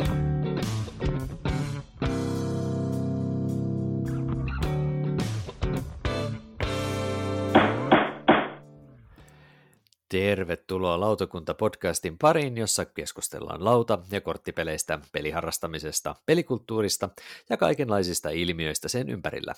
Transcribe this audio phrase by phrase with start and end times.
[0.00, 0.29] Bye.
[10.10, 17.08] Tervetuloa Lautakunta-podcastin pariin, jossa keskustellaan lauta- ja korttipeleistä, peliharrastamisesta, pelikulttuurista
[17.50, 19.54] ja kaikenlaisista ilmiöistä sen ympärillä.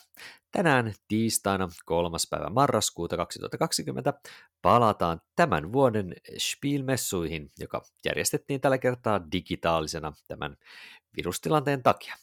[0.51, 2.17] Tänään tiistaina 3.
[2.31, 4.15] päivä marraskuuta 2020
[4.63, 10.57] palataan tämän vuoden Spielmessuihin, joka järjestettiin tällä kertaa digitaalisena tämän
[11.17, 12.15] virustilanteen takia.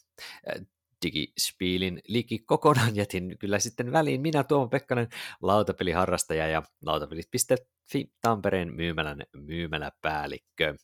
[1.05, 5.07] Digispielin liki kokonaan jätin kyllä sitten väliin minä Tuomo Pekkanen,
[5.41, 10.75] lautapeliharrastaja ja lautapelit.fi Tampereen myymälän myymäläpäällikkö.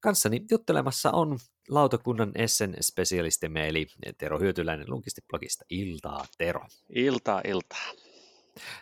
[0.00, 1.38] Kanssani juttelemassa on
[1.68, 3.86] lautakunnan Essen spesialistimme eli
[4.18, 5.64] Tero Hyötyläinen Lunkisti-blogista.
[5.70, 6.60] Iltaa, Tero.
[6.94, 7.92] Iltaa, iltaa.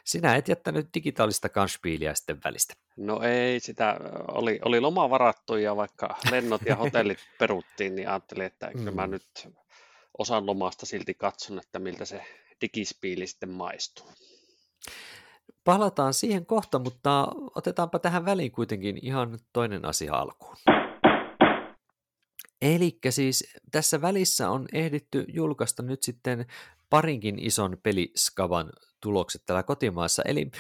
[0.05, 2.75] Sinä et jättänyt digitaalista kanspiiliä sitten välistä.
[2.97, 3.97] No ei, sitä
[4.29, 8.95] oli, oli loma varattu ja vaikka lennot ja hotellit peruttiin, niin ajattelin, että mm.
[8.95, 9.49] mä nyt
[10.19, 12.25] osan lomasta silti katson, että miltä se
[12.61, 14.07] digispiili sitten maistuu.
[15.65, 20.57] Palataan siihen kohta, mutta otetaanpa tähän väliin kuitenkin ihan toinen asia alkuun.
[22.63, 26.47] Eli siis tässä välissä on ehditty julkaista nyt sitten
[26.91, 30.51] parinkin ison peliskavan tulokset täällä kotimaassa, eli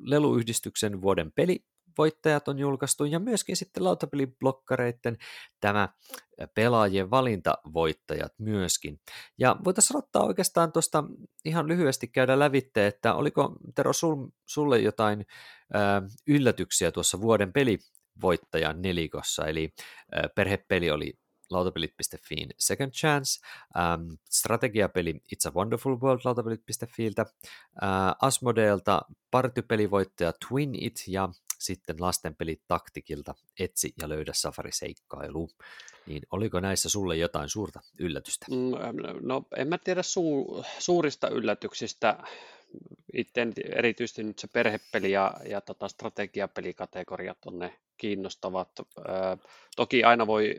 [0.00, 1.64] Leluyhdistyksen vuoden peli
[1.98, 5.18] voittajat on julkaistu ja myöskin sitten lautapeliblokkareiden
[5.60, 5.88] tämä
[6.54, 9.00] pelaajien valintavoittajat myöskin.
[9.38, 11.04] Ja voitaisiin ottaa oikeastaan tuosta
[11.44, 15.26] ihan lyhyesti käydä lävitte, että oliko Tero sul, sulle jotain
[15.74, 19.72] äh, yllätyksiä tuossa vuoden pelivoittajan nelikossa, eli
[20.16, 21.14] äh, perhepeli oli
[21.52, 23.40] lautapelit.fiin Second Chance,
[23.76, 27.88] ähm, strategiapeli It's a Wonderful World lautapelit.fiiltä, äh,
[28.22, 31.28] Asmodeelta partypelivoittaja Twin It ja
[31.64, 35.50] sitten lastenpelit taktikilta Etsi ja löydä Safari-seikkailu.
[36.06, 38.46] Niin oliko näissä sulle jotain suurta yllätystä?
[38.50, 38.72] Mm,
[39.20, 42.18] no en mä tiedä su- suurista yllätyksistä.
[43.12, 48.68] Itse erityisesti nyt se perhepeli ja, ja tota strategiapelikategoriat on ne kiinnostavat.
[48.78, 49.02] Ö,
[49.76, 50.56] toki aina voi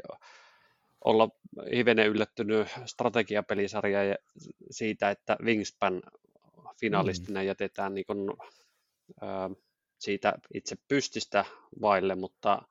[1.06, 1.30] olla
[1.76, 4.16] hivenen yllättynyt strategiapelisarja ja
[4.72, 6.02] siitä, että Wingspan
[6.80, 7.48] finalistina mm.
[7.48, 8.38] jätetään niin kun,
[9.22, 9.26] ö,
[10.04, 11.46] siitä itse pystistä
[11.82, 12.62] vaille, mutta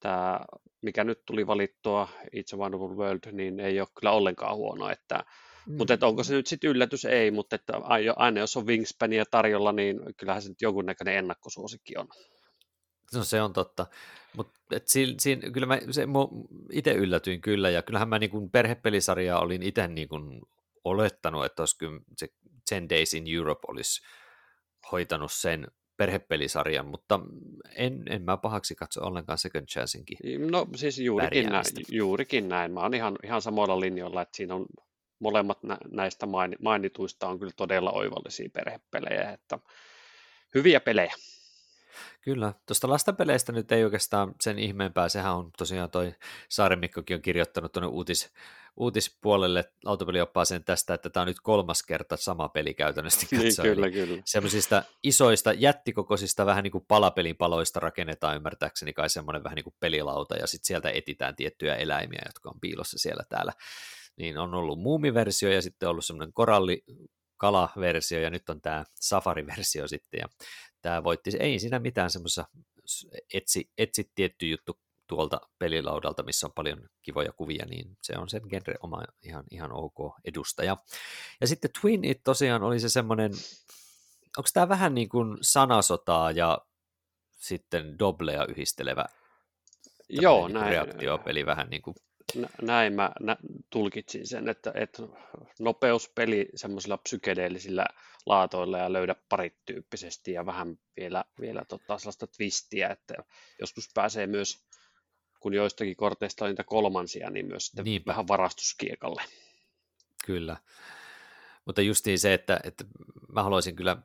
[0.00, 0.40] tämä,
[0.80, 5.24] mikä nyt tuli valittua It's a Wonderful World, niin ei ole kyllä ollenkaan huono, että
[5.68, 5.76] Mm.
[5.76, 7.04] Mutta että onko se nyt sitten yllätys?
[7.04, 7.72] Ei, mutta että
[8.16, 12.08] aina jos on Wingspania tarjolla, niin kyllähän se nyt jonkunnäköinen ennakkosuosikki on.
[13.14, 13.86] No se on totta,
[14.36, 14.60] mutta
[15.52, 15.78] kyllä mä
[16.72, 20.08] itse yllätyin kyllä, ja kyllähän mä niin perhepelisarjaa olin itse niin
[20.84, 22.28] olettanut, että olisi kyllä se
[22.68, 24.02] 10 Days in Europe olisi
[24.92, 25.66] hoitanut sen
[25.98, 27.20] perhepelisarjan, mutta
[27.74, 32.72] en, en mä pahaksi katso ollenkaan Second Chancinkin No siis juurikin näin, juurikin näin.
[32.72, 34.66] Mä oon ihan, ihan samoilla linjoilla, että siinä on
[35.18, 35.58] molemmat
[35.90, 36.26] näistä
[36.60, 39.58] mainituista on kyllä todella oivallisia perhepelejä, että
[40.54, 41.14] hyviä pelejä.
[42.20, 46.14] Kyllä, tuosta lastenpeleistä nyt ei oikeastaan sen ihmeempää, sehän on tosiaan toi
[46.48, 48.32] Saarimikkokin on kirjoittanut tuonne uutis,
[48.76, 53.26] uutispuolelle autopelioppaaseen tästä, että tämä on nyt kolmas kerta sama peli käytännössä.
[53.30, 54.22] Niin, kyllä, kyllä.
[54.24, 59.76] Semmoisista isoista, jättikokoisista, vähän niin kuin palapelin paloista rakennetaan ymmärtääkseni kai semmoinen vähän niin kuin
[59.80, 63.52] pelilauta, ja sitten sieltä etitään tiettyjä eläimiä, jotka on piilossa siellä täällä.
[64.16, 66.84] Niin on ollut muumiversio ja sitten on ollut semmoinen koralli,
[67.36, 70.28] kalaversio ja nyt on tämä safari-versio sitten ja
[70.82, 72.48] tämä voitti, ei siinä mitään semmoisessa
[73.34, 78.42] etsi, etsi tietty juttu tuolta pelilaudalta, missä on paljon kivoja kuvia, niin se on sen
[78.48, 80.76] genre oma ihan, ihan ok edustaja.
[81.40, 83.32] Ja sitten Twin It tosiaan oli se semmoinen,
[84.36, 86.58] onko tämä vähän niin kuin sanasotaa ja
[87.30, 89.04] sitten Dobleja yhdistelevä
[90.08, 90.66] Joo, näin.
[90.66, 91.94] reaktiopeli vähän niin kuin
[92.62, 93.36] näin mä nä,
[93.70, 95.02] tulkitsin sen, että, että
[95.60, 97.86] nopeuspeli semmoisilla psykedeellisillä
[98.26, 103.14] laatoilla ja löydä parit tyyppisesti ja vähän vielä, vielä tota sellaista twistiä, että
[103.60, 104.64] joskus pääsee myös,
[105.40, 108.10] kun joistakin korteista on niitä kolmansia, niin myös sitten Niinpä.
[108.10, 109.22] vähän varastuskiekalle.
[110.24, 110.56] Kyllä,
[111.64, 112.84] mutta justiin se, että, että
[113.32, 113.96] mä haluaisin kyllä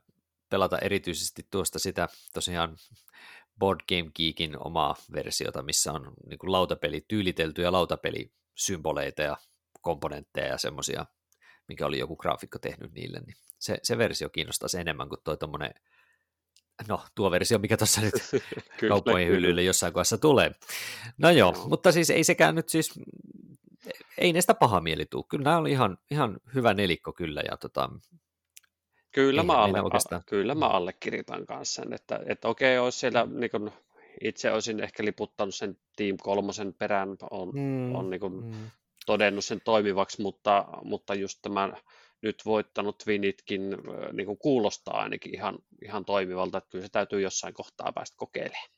[0.50, 2.78] pelata erityisesti tuosta sitä tosiaan
[3.60, 9.38] Board Game Geekin omaa versiota, missä on niin kuin lautapeli tyyliteltyjä lautapelisymboleita ja
[9.82, 11.06] komponentteja ja semmoisia,
[11.68, 15.36] mikä oli joku graafikko tehnyt niille, niin se, se versio kiinnostaa se enemmän kuin tuo
[15.36, 15.74] tommonen,
[16.88, 18.14] no tuo versio, mikä tuossa nyt
[18.90, 20.52] kauppojen hyllylle jossain kohdassa tulee.
[21.18, 23.00] No joo, mutta siis ei sekään nyt siis,
[24.18, 25.24] ei näistä paha mieli tuu.
[25.24, 27.90] Kyllä nämä oli ihan, ihan hyvä nelikko kyllä ja tota,
[29.14, 33.52] Kyllä, mä, alle, a, kyllä mä allekirjoitan kanssa sen, että, että okei, olisi siellä niin
[33.52, 33.72] kuin,
[34.24, 38.72] itse olisin ehkä liputtanut sen Team kolmosen perään, on, mm, on niin kuin mm.
[39.06, 41.74] todennut sen toimivaksi, mutta, mutta just tämä
[42.22, 43.78] nyt voittanut Twinitkin
[44.14, 48.70] niin kuin kuulostaa ainakin ihan, ihan toimivalta, että kyllä se täytyy jossain kohtaa päästä kokeilemaan.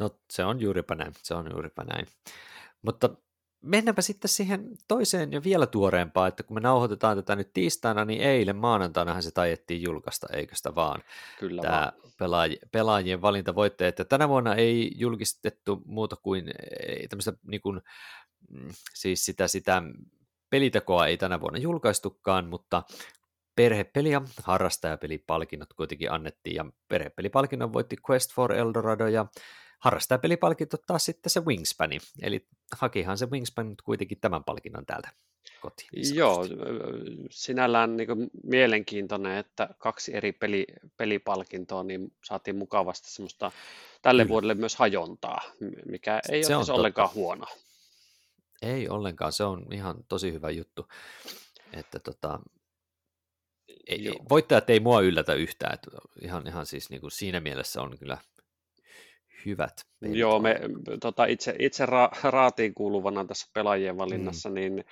[0.00, 2.06] No se on juuripa näin, se on juuripa näin.
[2.82, 3.10] Mutta
[3.66, 8.20] mennäänpä sitten siihen toiseen ja vielä tuoreempaan, että kun me nauhoitetaan tätä nyt tiistaina, niin
[8.22, 11.02] eilen maanantainahan se tajettiin julkaista, eikö sitä vaan?
[11.38, 11.92] Kyllä Tämä vaan.
[12.16, 13.98] Pelaaj- pelaajien valintavoitteet.
[13.98, 16.44] Ja tänä vuonna ei julkistettu muuta kuin
[17.08, 17.80] tämmöistä niin kuin,
[18.50, 19.82] mm, siis sitä, sitä
[20.50, 22.82] pelitekoa ei tänä vuonna julkaistukaan, mutta
[23.56, 29.26] perhepeli- ja harrastajapelipalkinnot kuitenkin annettiin, ja perhepelipalkinnon voitti Quest for Eldorado, ja
[29.78, 35.08] harrastajapelipalkinto taas sitten se Wingspani, eli hakihan se Wingspan nyt kuitenkin tämän palkinnon täältä
[35.60, 35.88] kotiin.
[35.94, 36.44] Niin Joo,
[37.30, 43.52] sinällään niin kuin mielenkiintoinen, että kaksi eri peli, pelipalkintoa, niin saatiin mukavasti semmoista
[44.02, 44.32] tälle Kyllä.
[44.32, 45.42] vuodelle myös hajontaa,
[45.86, 47.46] mikä ei se ole siis ollenkaan huono.
[48.62, 50.88] Ei ollenkaan, se on ihan tosi hyvä juttu,
[51.72, 52.40] että tota,
[53.86, 55.90] ei, voittajat ei mua yllätä yhtään, että
[56.22, 58.18] ihan, ihan siis niin kuin siinä mielessä on kyllä
[59.46, 59.72] hyvät.
[60.00, 60.16] Pelit.
[60.16, 60.60] Joo, me
[61.00, 64.54] tota, itse, itse ra, raatiin kuuluvana tässä pelaajien valinnassa, mm.
[64.54, 64.84] niin,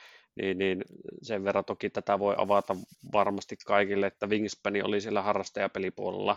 [0.43, 0.85] niin, niin
[1.23, 2.77] sen verran toki tätä voi avata
[3.13, 6.37] varmasti kaikille, että Wingspani oli siellä harrastajapelipuolella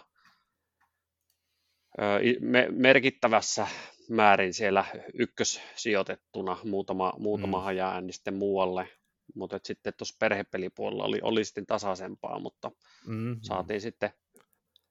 [2.40, 3.68] me, merkittävässä
[4.10, 7.64] määrin siellä ykkössijoitettuna, muutama, muutama mm.
[7.64, 8.90] hajaääni sitten muualle,
[9.36, 12.72] mutta sitten tuossa perhepelipuolella oli, oli sitten tasaisempaa, mutta
[13.08, 13.38] mm-hmm.
[13.42, 14.10] saatiin sitten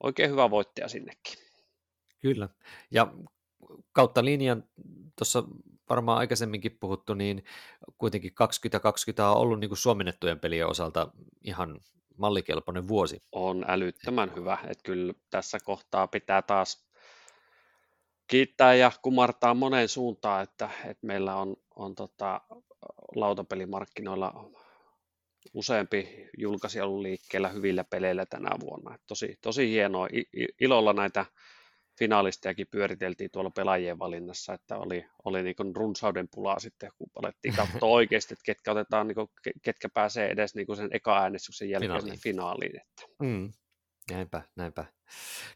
[0.03, 1.46] oikein hyvä voittaja sinnekin.
[2.21, 2.49] Kyllä,
[2.91, 3.13] ja
[3.93, 4.65] kautta linjan,
[5.19, 5.45] tuossa
[5.91, 7.45] varmaan aikaisemminkin puhuttu, niin
[7.99, 11.13] kuitenkin 2020 on ollut niin kuin suomennettujen pelien osalta
[11.45, 11.81] ihan
[12.17, 13.21] mallikelpoinen vuosi.
[13.33, 16.87] On älyttömän hyvä, että kyllä tässä kohtaa pitää taas
[18.27, 22.41] kiittää ja kumartaa moneen suuntaan, että, että meillä on, on tota,
[23.15, 24.51] lautapelimarkkinoilla
[25.55, 28.95] useampi julkaisija ollut liikkeellä hyvillä peleillä tänä vuonna.
[28.95, 30.09] Että tosi, tosi hienoa.
[30.13, 30.25] I,
[30.61, 31.27] ilolla näitä
[31.99, 37.55] finaalistejakin pyöriteltiin tuolla pelaajien valinnassa, että oli, oli niin kuin runsauden pulaa sitten, kun alettiin
[37.55, 39.29] katsoa oikeasti, että ketkä, otetaan, niin kuin,
[39.63, 42.21] ketkä pääsee edes niin kuin sen eka-äänestyksen jälkeen finaaliin.
[42.21, 42.81] finaaliin.
[42.81, 43.03] Että.
[43.23, 43.53] Mm.
[44.11, 44.85] Näinpä, näinpä.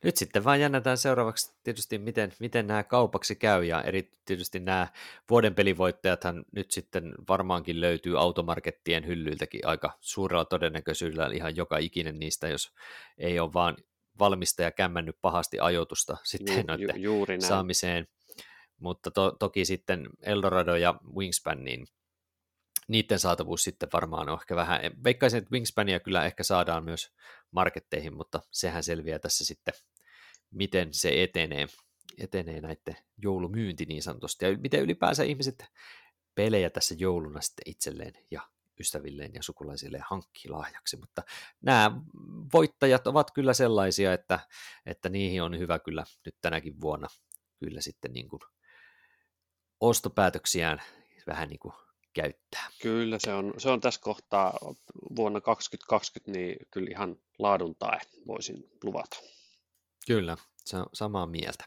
[0.04, 4.88] Nyt sitten vaan jännätään seuraavaksi tietysti, miten, miten nämä kaupaksi käy, ja erityisesti nämä
[5.30, 12.48] vuoden pelivoittajathan nyt sitten varmaankin löytyy automarkettien hyllyiltäkin aika suurella todennäköisyydellä ihan joka ikinen niistä,
[12.48, 12.72] jos
[13.18, 13.76] ei ole vaan
[14.20, 17.48] valmistaja kämmännyt pahasti ajoitusta sitten Ju, noiden ju, juuri näin.
[17.48, 18.08] saamiseen.
[18.78, 21.86] Mutta to, toki sitten Eldorado ja Wingspan, niin
[22.88, 27.12] niiden saatavuus sitten varmaan on ehkä vähän, veikkaisin, että Wingspania kyllä ehkä saadaan myös
[27.50, 29.74] marketteihin, mutta sehän selviää tässä sitten,
[30.50, 31.66] miten se etenee,
[32.18, 35.64] etenee näiden joulumyynti niin sanotusti, ja miten ylipäänsä ihmiset
[36.34, 38.48] pelejä tässä jouluna sitten itselleen ja
[38.80, 41.22] ystävilleen ja sukulaisilleen hankki lahjaksi, mutta
[41.60, 42.00] nämä
[42.52, 44.40] voittajat ovat kyllä sellaisia, että,
[44.86, 47.08] että niihin on hyvä kyllä nyt tänäkin vuonna
[47.58, 48.40] kyllä sitten niin kuin
[49.80, 50.82] ostopäätöksiään
[51.26, 51.74] vähän niin kuin
[52.12, 52.70] käyttää.
[52.82, 54.58] Kyllä, se on, se on tässä kohtaa
[55.16, 59.16] vuonna 2020 niin kyllä ihan laadun tae voisin luvata.
[60.06, 61.64] Kyllä, se on samaa mieltä.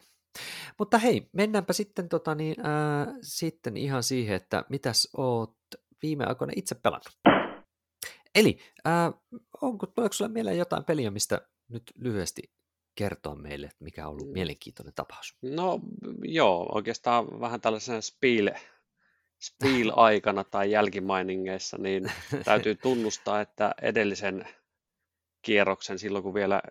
[0.78, 5.56] Mutta hei, mennäänpä sitten, tota niin, ää, sitten ihan siihen, että mitäs oot
[6.04, 7.18] viime aikoina itse pelannut.
[8.34, 9.12] Eli ää,
[9.62, 12.42] onko, tuleeko sinulle mieleen jotain peliä, mistä nyt lyhyesti
[12.94, 14.32] kertoa meille, että mikä on ollut mm.
[14.32, 15.36] mielenkiintoinen tapaus?
[15.42, 15.80] No
[16.22, 18.50] joo, oikeastaan vähän tällaisen spiel,
[19.42, 22.12] spiel-aikana tai jälkimainingeissa, niin
[22.44, 24.48] täytyy tunnustaa, että edellisen
[25.42, 26.62] kierroksen silloin, kun vielä,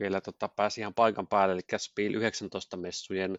[0.00, 3.38] vielä tota, pääsi ihan paikan päälle, eli Spiel 19-messujen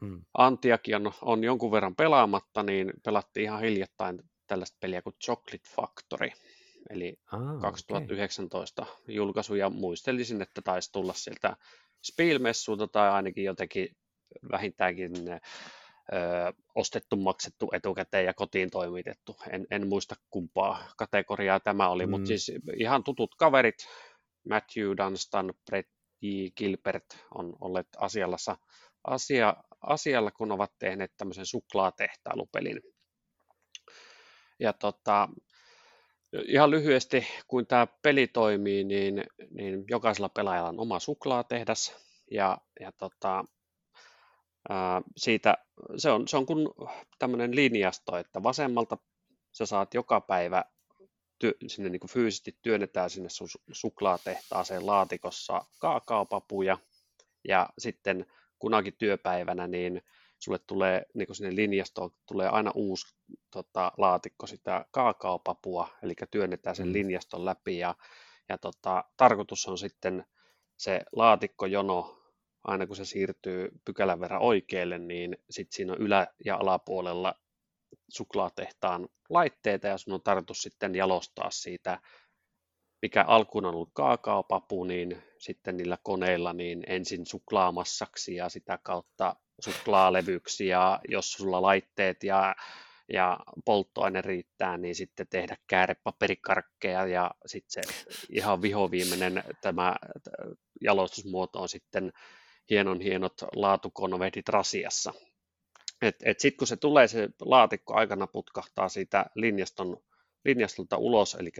[0.00, 0.24] hmm.
[0.38, 6.30] Antiakin on, on jonkun verran pelaamatta, niin pelattiin ihan hiljattain tällaista peliä kuin Chocolate Factory,
[6.90, 8.94] eli ah, 2019 okay.
[9.08, 11.56] julkaisu, ja muistelisin, että taisi tulla sieltä
[12.04, 13.88] Spiel-messulta tai ainakin jotenkin
[14.52, 15.38] vähintäänkin ö,
[16.74, 19.36] ostettu, maksettu etukäteen ja kotiin toimitettu.
[19.50, 22.10] En, en muista kumpaa kategoriaa tämä oli, mm.
[22.10, 23.86] mutta siis ihan tutut kaverit,
[24.48, 25.88] Matthew Dunstan, Brett
[26.22, 26.46] J.
[26.56, 28.36] Gilbert on olleet asialla,
[29.04, 32.80] asia, asialla, kun ovat tehneet tämmöisen suklaatehtailupelin.
[34.64, 35.28] Ja tota,
[36.46, 41.96] ihan lyhyesti, kun tämä peli toimii, niin, niin jokaisella pelaajalla on oma suklaatehdas,
[42.30, 43.44] ja, ja tota,
[45.16, 45.58] siitä,
[45.96, 46.68] se on, se on kuin
[47.18, 48.98] tämmöinen linjasto, että vasemmalta
[49.52, 50.64] sä saat joka päivä
[51.38, 56.78] työ, sinne niin kuin fyysisesti työnnetään sinne su- suklaatehtaaseen laatikossa kaakaopapuja.
[57.48, 58.26] Ja sitten
[58.58, 60.02] kunakin työpäivänä, niin
[60.44, 63.16] sulle tulee niin sinne linjastoon tulee aina uusi
[63.50, 66.92] tota, laatikko sitä kaakaopapua, eli työnnetään sen mm.
[66.92, 67.94] linjaston läpi ja,
[68.48, 70.24] ja tota, tarkoitus on sitten
[70.76, 72.18] se laatikkojono,
[72.64, 77.34] aina kun se siirtyy pykälän verran oikealle, niin sitten siinä on ylä- ja alapuolella
[78.08, 82.00] suklaatehtaan laitteita ja sun on tarkoitus sitten jalostaa siitä,
[83.02, 89.36] mikä alkuun on ollut kaakaopapu, niin sitten niillä koneilla niin ensin suklaamassaksi ja sitä kautta
[89.60, 92.54] suklaalevyksi ja jos sulla laitteet ja,
[93.12, 99.96] ja polttoaine riittää, niin sitten tehdä käärepaperikarkkeja ja sitten se ihan vihoviimeinen tämä
[100.80, 102.12] jalostusmuoto on sitten
[102.70, 105.12] hienon hienot laatukonvehdit rasiassa.
[106.02, 109.96] Et, et sitten kun se tulee, se laatikko aikana putkahtaa siitä linjaston,
[110.44, 111.52] linjastolta ulos, eli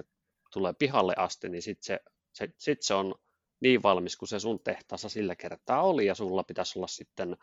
[0.52, 2.00] tulee pihalle asti, niin sitten se,
[2.32, 3.14] se, sit se on
[3.60, 7.36] niin valmis kuin se sun tehtaassa sillä kertaa oli, ja sulla pitäisi olla sitten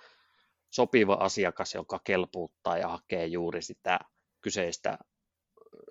[0.72, 4.00] sopiva asiakas, joka kelpuuttaa ja hakee juuri sitä
[4.42, 4.98] kyseistä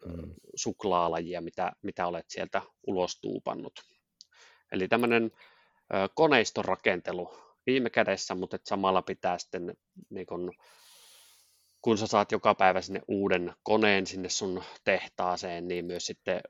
[0.04, 0.34] mm.
[0.54, 3.72] suklaalajia, mitä, mitä olet sieltä ulos tuupannut.
[4.72, 5.30] Eli tämmöinen
[6.14, 7.34] koneiston rakentelu
[7.66, 9.76] viime kädessä, mutta samalla pitää sitten
[10.10, 10.52] niin kun,
[11.82, 16.40] kun sä saat joka päivä sinne uuden koneen sinne sun tehtaaseen, niin myös sitten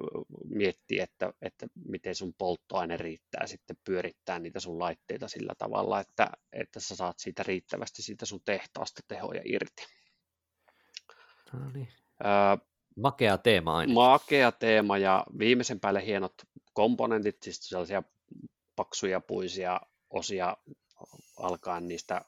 [0.49, 6.31] miettiä, että, että miten sun polttoaine riittää sitten pyörittää niitä sun laitteita sillä tavalla, että,
[6.53, 9.87] että sä saat siitä riittävästi siitä sun tehtaasta tehoja irti.
[11.53, 11.89] No niin.
[12.25, 13.93] Öö, makea teema aina.
[13.93, 16.35] Makea teema ja viimeisen päälle hienot
[16.73, 18.03] komponentit, siis sellaisia
[18.77, 20.57] paksuja puisia osia
[21.37, 22.21] alkaen niistä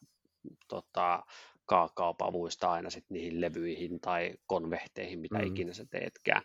[0.68, 1.22] tota,
[1.66, 5.46] kaakaopavuista aina sit niihin levyihin tai konvehteihin, mitä mm.
[5.46, 6.42] ikinä sä teetkään.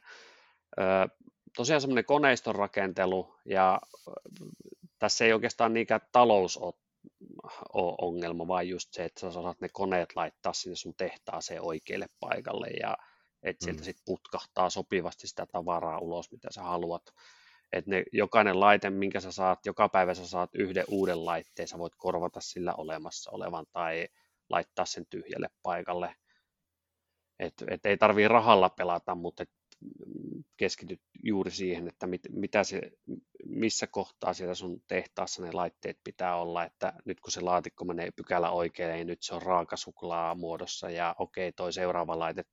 [0.79, 0.83] Ö,
[1.55, 3.81] tosiaan semmoinen koneiston rakentelu ja
[4.99, 6.73] tässä ei oikeastaan niinkään talous ole,
[7.73, 12.07] ole ongelma, vaan just se, että sä saat ne koneet laittaa sinne sun tehtaaseen oikealle
[12.19, 12.97] paikalle ja
[13.43, 13.83] että sieltä mm.
[13.83, 17.13] sitten putkahtaa sopivasti sitä tavaraa ulos, mitä sä haluat.
[17.73, 21.77] Että ne, jokainen laite, minkä sä saat, joka päivä sä saat yhden uuden laitteen, sä
[21.77, 24.07] voit korvata sillä olemassa olevan tai
[24.49, 26.15] laittaa sen tyhjälle paikalle.
[27.39, 29.49] Et, et ei tarvii rahalla pelata, mutta et
[30.57, 32.81] keskityt juuri siihen, että mit, mitä se,
[33.45, 38.11] missä kohtaa siellä sun tehtaassa ne laitteet pitää olla, että nyt kun se laatikko menee
[38.15, 42.43] pykälä oikein, niin nyt se on raakasuklaa muodossa ja okei, toi seuraava laite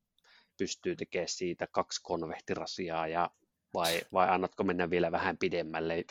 [0.58, 3.30] pystyy tekemään siitä kaksi konvehtirasiaa ja
[3.74, 6.04] vai, vai annatko mennä vielä vähän pidemmälle.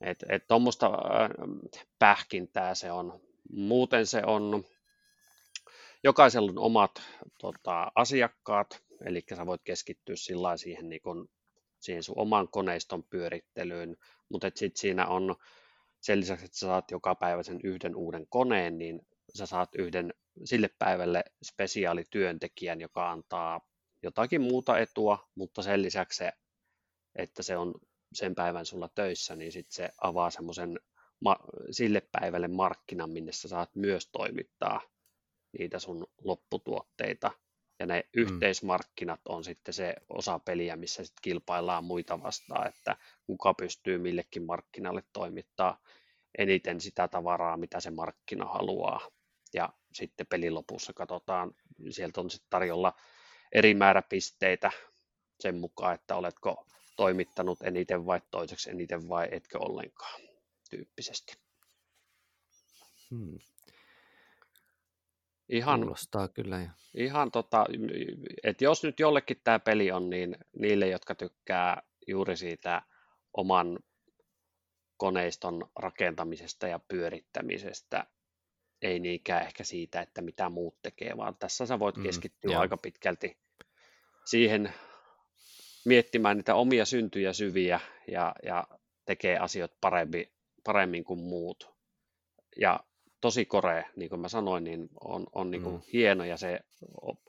[0.00, 1.30] Että et tuommoista äh,
[1.98, 3.27] pähkintää se on.
[3.52, 4.64] Muuten se on,
[6.04, 7.02] jokaisella on omat
[7.40, 11.28] tota, asiakkaat, eli sä voit keskittyä sillä siihen, niin kun,
[11.80, 13.96] siihen sun oman koneiston pyörittelyyn,
[14.28, 15.36] mutta sitten siinä on
[16.00, 20.14] sen lisäksi, että sä saat joka päivä sen yhden uuden koneen, niin sä saat yhden
[20.44, 23.60] sille päivälle spesiaalityöntekijän, joka antaa
[24.02, 26.32] jotakin muuta etua, mutta sen lisäksi se,
[27.14, 27.74] että se on
[28.12, 30.80] sen päivän sulla töissä, niin sitten se avaa semmoisen
[31.70, 34.80] sille päivälle markkinan, minne sä saat myös toimittaa
[35.58, 37.30] niitä sun lopputuotteita.
[37.80, 38.22] Ja ne mm.
[38.22, 42.96] yhteismarkkinat on sitten se osa peliä, missä sitten kilpaillaan muita vastaan, että
[43.26, 45.80] kuka pystyy millekin markkinalle toimittaa
[46.38, 49.00] eniten sitä tavaraa, mitä se markkina haluaa.
[49.54, 51.54] Ja sitten pelin lopussa katsotaan,
[51.90, 52.92] sieltä on sitten tarjolla
[53.52, 54.70] eri määrä pisteitä
[55.40, 60.20] sen mukaan, että oletko toimittanut eniten vai toiseksi eniten vai etkö ollenkaan
[60.68, 61.36] tyyppisesti.
[63.10, 63.38] Hmm.
[65.48, 66.60] Ihan, Kuulostaa kyllä.
[66.60, 66.70] Ja...
[66.94, 67.66] Ihan tota,
[68.42, 72.82] että jos nyt jollekin tämä peli on, niin niille, jotka tykkää juuri siitä
[73.36, 73.78] oman
[74.96, 78.06] koneiston rakentamisesta ja pyörittämisestä,
[78.82, 82.60] ei niinkään ehkä siitä, että mitä muut tekee, vaan tässä sä voit mm, keskittyä mm,
[82.60, 83.38] aika pitkälti
[84.24, 84.74] siihen
[85.84, 88.66] miettimään niitä omia syntyjä syviä ja, ja
[89.04, 90.32] tekee asiat paremmin,
[90.68, 91.70] paremmin kuin muut.
[92.56, 92.80] Ja
[93.20, 95.82] tosi korea, niin kuin mä sanoin, niin on, on niin kuin mm.
[95.92, 96.60] hieno ja se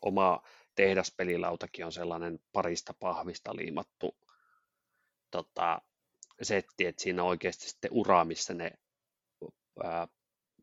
[0.02, 0.44] oma
[0.76, 4.18] tehdaspelilautakin on sellainen parista pahvista liimattu
[5.32, 5.82] tota,
[6.42, 8.72] setti, että siinä on oikeasti sitten ura, missä ne
[9.84, 10.08] ää,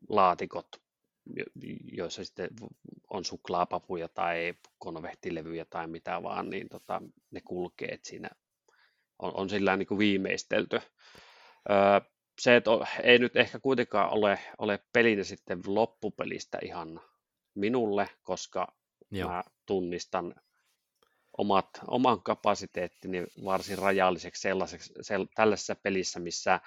[0.09, 0.67] laatikot,
[1.91, 2.49] joissa sitten
[3.09, 8.29] on suklaapapuja tai konvehtilevyjä tai mitä vaan, niin tota, ne kulkee, että siinä
[9.19, 10.75] on, on sillä niin kuin viimeistelty.
[11.69, 12.71] Öö, se, että
[13.03, 17.01] ei nyt ehkä kuitenkaan ole, ole pelinä sitten loppupelistä ihan
[17.55, 18.75] minulle, koska
[19.11, 19.29] Joo.
[19.29, 20.35] mä tunnistan
[21.37, 26.59] omat, oman kapasiteettini varsin rajalliseksi sellaiseksi, sell, tällaisessa pelissä, missä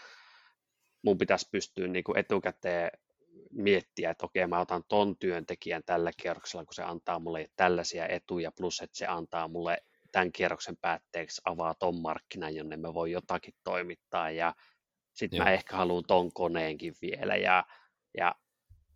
[1.03, 2.91] mun pitäisi pystyä niin kuin etukäteen
[3.51, 8.53] miettiä, että okei, mä otan ton työntekijän tällä kierroksella, kun se antaa mulle tällaisia etuja,
[8.53, 9.79] plus että se antaa mulle
[10.13, 14.55] tämän kierroksen päätteeksi avaa ton markkinan, jonne me voi jotakin toimittaa, ja
[15.21, 17.65] sitten mä ehkä haluan ton koneenkin vielä, ja,
[18.19, 18.35] ja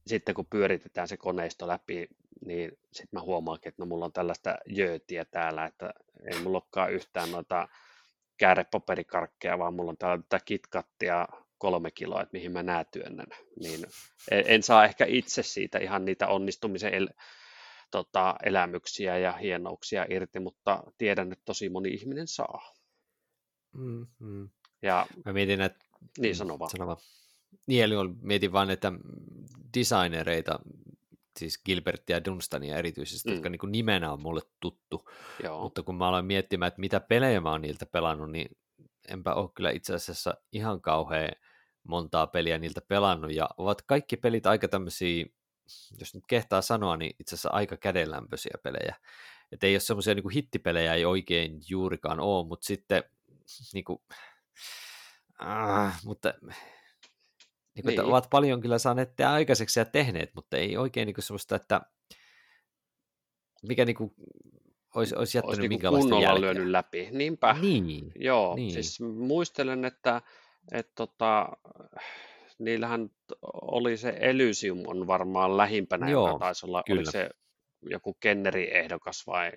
[0.07, 2.09] sitten kun pyöritetään se koneisto läpi,
[2.47, 5.95] niin sitten mä huomaankin, että no mulla on tällaista jöötiä täällä, että
[6.33, 7.69] ei mulla olekaan yhtään noita
[8.37, 11.29] käärepaperikarkkeja, vaan mulla on täällä tätä kitkattia
[11.59, 13.27] kolme kiloa, että mihin mä nää työnnän.
[13.61, 13.81] Niin
[14.31, 17.09] en, en saa ehkä itse siitä ihan niitä onnistumisen el,
[17.91, 22.75] tota, elämyksiä ja hienouksia irti, mutta tiedän, että tosi moni ihminen saa.
[23.73, 24.51] Mm-hmm.
[24.83, 25.85] Ja, mä mietin, että...
[26.19, 26.71] Niin, sano vaan.
[26.71, 26.97] Sano vaan.
[27.67, 28.93] Niin, eli mietin vaan, että
[29.79, 30.59] designereita,
[31.39, 33.35] siis Gilbertia ja Dunstania erityisesti, mm.
[33.35, 35.09] jotka niin nimenä on mulle tuttu,
[35.43, 35.63] Joo.
[35.63, 38.57] mutta kun mä aloin miettimään, että mitä pelejä mä oon niiltä pelannut, niin
[39.09, 41.31] enpä ole kyllä itse asiassa ihan kauhean
[41.89, 45.27] montaa peliä niiltä pelannut, ja ovat kaikki pelit aika tämmöisiä,
[45.99, 48.95] jos nyt kehtaa sanoa, niin itse asiassa aika kädenlämpöisiä pelejä.
[49.53, 53.05] Että ei ole semmoisia niin hittipelejä, ei oikein juurikaan ole, mutta sitten
[53.73, 53.99] niin kuin,
[55.43, 56.35] äh, mutta
[57.75, 58.01] niin kuin, niin.
[58.01, 61.81] ovat paljon kyllä saaneet tehdä aikaiseksi ja tehneet, mutta ei oikein niin kuin semmoista, että
[63.69, 64.15] mikä niin kuin,
[64.95, 66.41] olisi, olisi jättänyt olisi niin minkälaista kunnolla jälkeä.
[66.41, 67.09] lyönyt läpi.
[67.13, 67.57] Niinpä.
[67.61, 68.13] Niin.
[68.15, 68.73] Joo, niin.
[68.73, 70.23] siis muistelen, että,
[70.73, 71.49] että tota,
[72.59, 73.11] niillähän
[73.63, 76.99] oli se Elysium on varmaan lähimpänä, Joo, joka taisi olla, kyllä.
[76.99, 77.31] oli se
[77.91, 79.53] joku Kenneri-ehdokas vai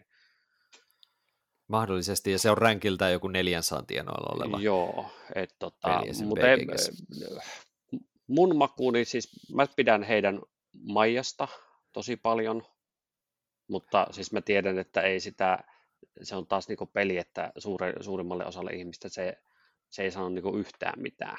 [1.68, 4.60] Mahdollisesti, ja se on ränkiltä joku 400 tienoilla oleva.
[4.60, 6.58] Joo, et, tota, mutta ei,
[8.28, 10.42] mun makuuni, siis mä pidän heidän
[10.84, 11.48] Maijasta
[11.94, 12.64] tosi paljon,
[13.68, 15.60] mutta siis mä tiedän, että ei sitä,
[16.22, 19.38] se on taas niinku peli, että suure, suurimmalle osalle ihmistä se,
[19.90, 21.38] se ei sano niinku yhtään mitään.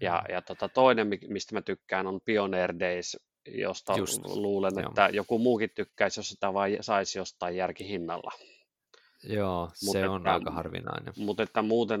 [0.00, 4.88] Ja, ja tota, toinen, mistä mä tykkään, on Pioneer Days, josta Just, luulen, joo.
[4.88, 8.32] että joku muukin tykkäisi, jos sitä vain saisi jostain järkihinnalla.
[9.24, 11.14] Joo, Mut se että, on aika harvinainen.
[11.16, 12.00] Mutta että muuten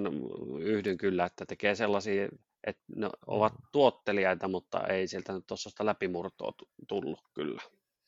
[0.58, 2.28] yhdyn kyllä, että tekee sellaisia,
[2.64, 3.66] että ne ovat mm.
[3.72, 6.52] tuottelijaita, mutta ei sieltä nyt tuossa läpimurtoa
[6.88, 7.62] tullut kyllä.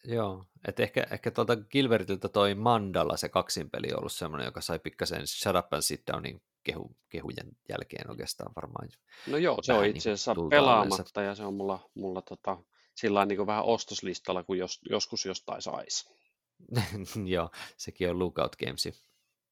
[0.05, 4.79] Joo, että ehkä, ehkä tuolta Gilbertiltä toi Mandala, se kaksinpeli on ollut semmoinen, joka sai
[4.79, 8.89] pikkasen Shut Up and Sit Downin kehu, kehujen jälkeen oikeastaan varmaan.
[9.27, 11.23] No joo, se on itse asiassa niin pelaamatta olensa.
[11.23, 12.59] ja se on mulla, mulla tota,
[12.95, 16.22] sillä niin vähän ostoslistalla, kun jos, joskus jostain saisi.
[17.35, 18.95] joo, sekin on Lookout Gamesin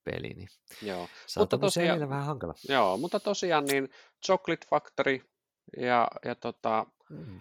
[0.04, 0.48] peli, niin
[0.82, 1.08] joo.
[1.38, 2.54] mutta tosiaan, vähän hankala.
[2.68, 3.88] Joo, mutta tosiaan niin
[4.26, 5.20] Chocolate Factory
[5.76, 7.40] ja, ja tota, mm.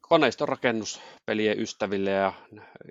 [0.00, 2.32] koneistorakennuspelien ystäville ja,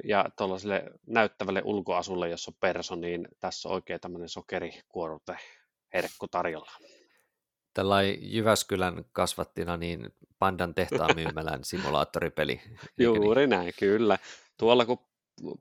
[0.03, 5.37] ja tuollaiselle näyttävälle ulkoasulle, jos on perso, niin tässä on oikein tämmöinen sokerikuorute
[5.93, 6.71] herkku tarjolla.
[7.73, 12.61] Tällainen Jyväskylän kasvattina, niin Pandan tehtaan myymälän simulaattoripeli.
[12.97, 13.49] Juuri niin?
[13.49, 14.17] näin, kyllä.
[14.57, 15.10] Tuolla kun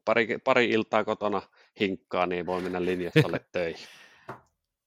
[0.05, 1.43] pari, pari iltaa kotona
[1.81, 3.87] hinkkaa, niin voi mennä linjastolle töihin.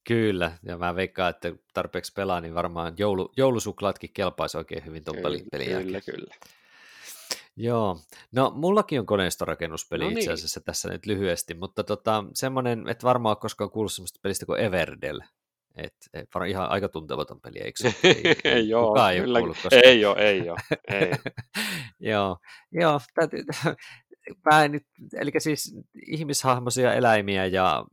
[0.08, 5.17] Kyllä, ja mä veikkaan, että tarpeeksi pelaa, niin varmaan joulu, joulusuklaatkin kelpaisi oikein hyvin tuon
[5.17, 6.03] pelin Kyllä, jälkeen.
[6.06, 6.36] kyllä.
[7.56, 7.99] Joo,
[8.32, 10.17] no mullakin on koneistorakennuspeli no niin.
[10.17, 14.60] itse asiassa tässä nyt lyhyesti, mutta tota, semmoinen, että varmaan koskaan kuullut semmoista pelistä kuin
[14.60, 15.19] Everdell.
[15.75, 17.95] Et, et, ihan aika tuntematon peli, eikö se?
[18.03, 20.60] Ei, ei, joo, ei kyllä, ole ei ole, ei ole.
[20.88, 21.12] Ei.
[21.99, 22.38] joo,
[22.71, 23.43] joo täytyy,
[24.45, 25.75] mä nyt, eli siis
[26.07, 27.86] ihmishahmoisia eläimiä ja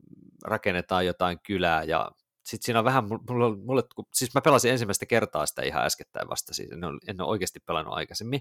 [0.44, 2.10] rakennetaan jotain kylää ja
[2.44, 3.82] sitten siinä on vähän, mulle, mulle,
[4.14, 7.60] siis mä pelasin ensimmäistä kertaa sitä ihan äskettäin vasta, siis en ole, en ole oikeasti
[7.60, 8.40] pelannut aikaisemmin,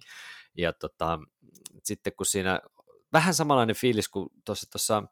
[0.57, 1.19] ja tota,
[1.83, 2.59] sitten kun siinä
[3.13, 5.03] vähän samanlainen fiilis kuin tuossa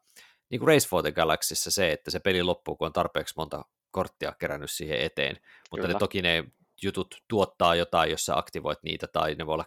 [0.50, 3.64] niin kuin Race for the Galaxyssa se, että se peli loppuu, kun on tarpeeksi monta
[3.90, 5.36] korttia kerännyt siihen eteen,
[5.70, 5.94] mutta Kyllä.
[5.94, 6.44] ne toki ne
[6.82, 9.64] jutut tuottaa jotain, jos sä aktivoit niitä, tai ne voi olla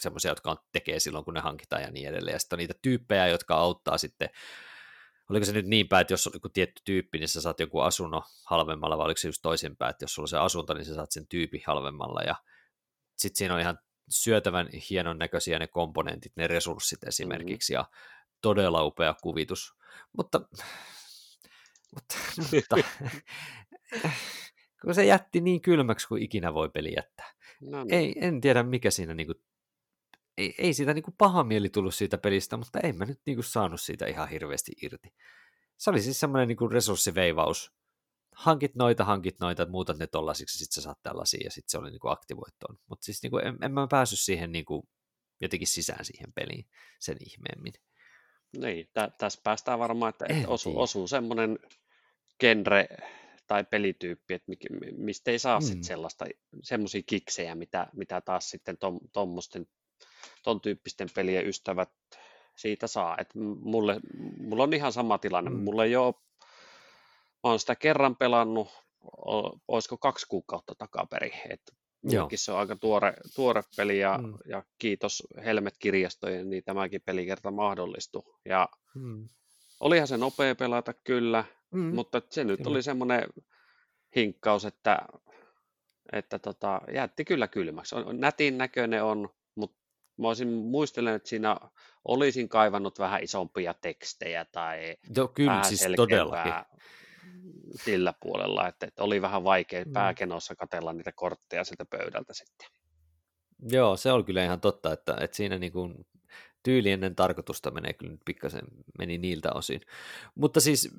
[0.00, 2.32] semmoisia, jotka on, tekee silloin, kun ne hankitaan ja niin edelleen.
[2.32, 4.28] Ja sitten on niitä tyyppejä, jotka auttaa sitten,
[5.30, 7.80] oliko se nyt niin päin, että jos on joku tietty tyyppi, niin sä saat joku
[7.80, 10.94] asunnon halvemmalla, vai oliko se just toisinpäin, että jos sulla on se asunto, niin sä
[10.94, 12.34] saat sen tyypin halvemmalla, ja
[13.16, 13.78] sitten siinä on ihan
[14.08, 17.86] syötävän hienon näköisiä ne komponentit, ne resurssit esimerkiksi, mm-hmm.
[17.90, 17.98] ja
[18.42, 19.74] todella upea kuvitus,
[20.16, 20.40] mutta,
[21.94, 22.14] mutta,
[22.52, 22.76] mutta
[24.82, 27.32] kun se jätti niin kylmäksi kuin ikinä voi peli jättää.
[27.60, 27.94] No niin.
[27.94, 29.34] Ei, en tiedä mikä siinä niinku
[30.38, 33.36] ei, ei siitä niin kuin paha mieli tullut siitä pelistä, mutta en mä nyt niin
[33.36, 35.08] kuin saanut siitä ihan hirveästi irti.
[35.76, 37.72] Se oli siis semmoinen niin kuin resurssiveivaus.
[38.32, 41.90] Hankit noita, hankit noita, muutat ne tollasiksi, sitten sä saat tällaisia, ja sitten se oli
[41.90, 42.78] niin kuin aktivoittoon.
[42.88, 44.88] Mutta siis niin kuin en, en mä päässyt siihen niin kuin
[45.40, 46.66] jotenkin sisään siihen peliin
[47.00, 47.72] sen ihmeemmin.
[48.56, 51.58] Niin, tä, tässä päästään varmaan, että, että osuu, osuu semmoinen
[52.40, 52.88] genre
[53.46, 54.52] tai pelityyppi, että
[54.96, 55.66] mistä ei saa mm.
[55.66, 56.24] sitten sellaista,
[56.62, 58.78] semmoisia kiksejä, mitä, mitä taas sitten
[59.12, 59.66] tuommoisten
[60.42, 61.90] ton tyyppisten pelien ystävät
[62.56, 63.16] siitä saa.
[63.20, 64.00] Et mulle,
[64.40, 65.50] mulla on ihan sama tilanne.
[65.50, 65.56] Mm.
[65.56, 66.14] Mulla ei ole,
[67.44, 68.68] mä oon sitä kerran pelannut,
[69.68, 71.32] olisiko kaksi kuukautta takaperi.
[71.50, 71.60] Et
[72.34, 74.34] se on aika tuore, tuore peli ja, mm.
[74.48, 78.34] ja kiitos Helmet-kirjastojen, niin tämäkin pelikerta mahdollistui.
[78.44, 79.28] Ja mm.
[79.80, 81.94] olihan se nopea pelata kyllä, mm.
[81.94, 82.70] mutta se nyt kyllä.
[82.70, 83.28] oli semmoinen
[84.16, 84.98] hinkkaus, että,
[86.12, 87.94] että tota, jätti kyllä kylmäksi.
[87.94, 89.28] On, nätin näköinen on,
[90.18, 91.56] mä olisin muistelen, että siinä
[92.04, 96.52] olisin kaivannut vähän isompia tekstejä tai Joo, kyllä, siis todellakin.
[97.74, 99.92] sillä puolella, että, että oli vähän vaikea mm.
[99.92, 102.68] pääkenossa katella niitä kortteja sieltä pöydältä sitten.
[103.70, 106.06] Joo, se on kyllä ihan totta, että, että siinä niin kuin
[106.62, 108.64] tyyli ennen tarkoitusta menee kyllä nyt pikkasen,
[108.98, 109.80] meni niiltä osin.
[110.34, 110.90] Mutta siis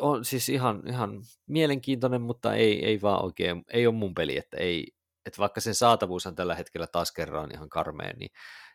[0.00, 4.56] on siis ihan, ihan mielenkiintoinen, mutta ei, ei vaan oikein, ei ole mun peli, että
[4.56, 4.86] ei,
[5.26, 8.30] että vaikka sen saatavuus on tällä hetkellä taas kerran ihan karmea, niin,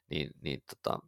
[0.10, 1.00] niin, niin tota,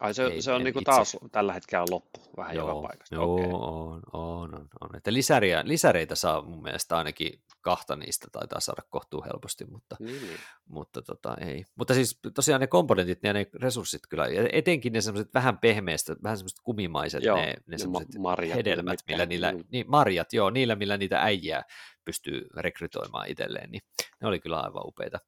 [0.00, 3.14] Ai se, ei, se on niinku taas tällä hetkellä loppu vähän joo, joka paikassa.
[3.14, 3.46] Joo, okay.
[3.46, 4.96] on, on, on, on.
[4.96, 10.38] Että lisäriä, lisäreitä saa mun mielestä ainakin kahta niistä taitaa saada kohtuu helposti, mutta, niin.
[10.68, 11.64] mutta tota, ei.
[11.74, 16.38] Mutta siis tosiaan ne komponentit ja ne resurssit kyllä, etenkin ne semmoiset vähän pehmeistä, vähän
[16.38, 19.66] semmoiset kumimaiset, joo, ne, ne semmoiset marjat, hedelmät, millä niillä, niin.
[19.70, 21.64] niin, marjat, joo, niillä millä niitä äijää
[22.04, 23.82] pystyy rekrytoimaan itselleen, niin
[24.20, 25.18] ne oli kyllä aivan upeita.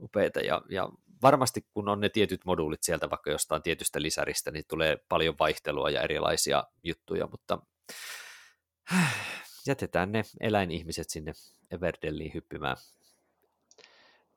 [0.00, 0.88] upeita ja, ja
[1.22, 5.90] varmasti kun on ne tietyt moduulit sieltä vaikka jostain tietystä lisäristä, niin tulee paljon vaihtelua
[5.90, 7.58] ja erilaisia juttuja, mutta
[9.66, 11.32] jätetään ne eläinihmiset sinne
[11.70, 12.76] Everdelliin hyppimään.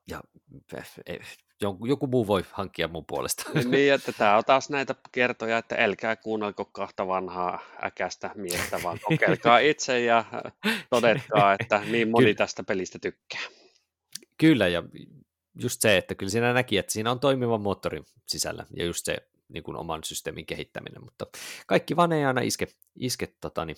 [0.06, 0.20] Ja
[1.60, 3.50] joku muu voi hankkia mun puolesta.
[3.64, 8.98] Niin, että tämä on taas näitä kertoja, että älkää kuunnelko kahta vanhaa äkästä miestä, vaan
[9.02, 10.24] kokeilkaa itse ja
[10.90, 12.36] todetkaa, että niin moni Kyllä.
[12.36, 13.40] tästä pelistä tykkää.
[14.38, 14.82] Kyllä, ja
[15.62, 19.16] just se, että kyllä siinä näki, että siinä on toimiva moottori sisällä, ja just se
[19.48, 21.26] niin kuin oman systeemin kehittäminen, mutta
[21.66, 23.76] kaikki vaan ei aina iske, iske tota, niin,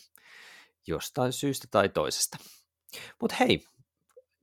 [0.86, 2.38] jostain syystä tai toisesta.
[3.20, 3.66] Mutta hei,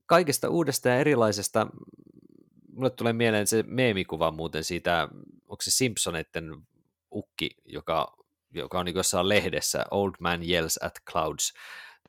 [0.06, 1.66] kaikesta uudesta ja erilaisesta,
[2.80, 5.08] mulle tulee mieleen se meemikuva muuten siitä,
[5.48, 6.56] onko se Simpsoneiden
[7.14, 8.16] ukki, joka,
[8.54, 11.52] joka on niin jossain lehdessä, Old Man Yells at Clouds,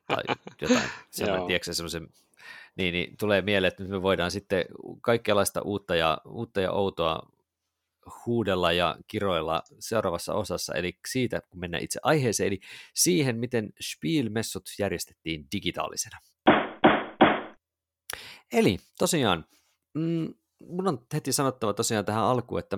[0.07, 0.23] tai
[0.62, 2.07] jotain, sellainen, tiedätkö semmoisen,
[2.75, 4.65] niin, niin tulee mieleen, että nyt me voidaan sitten
[5.01, 7.31] kaikenlaista uutta ja, uutta ja outoa
[8.25, 12.60] huudella ja kiroilla seuraavassa osassa, eli siitä, kun mennään itse aiheeseen, eli
[12.93, 16.17] siihen, miten Spielmessut järjestettiin digitaalisena.
[18.53, 19.45] Eli tosiaan,
[19.93, 20.34] mm,
[20.67, 22.78] mun on heti sanottava tosiaan tähän alkuun, että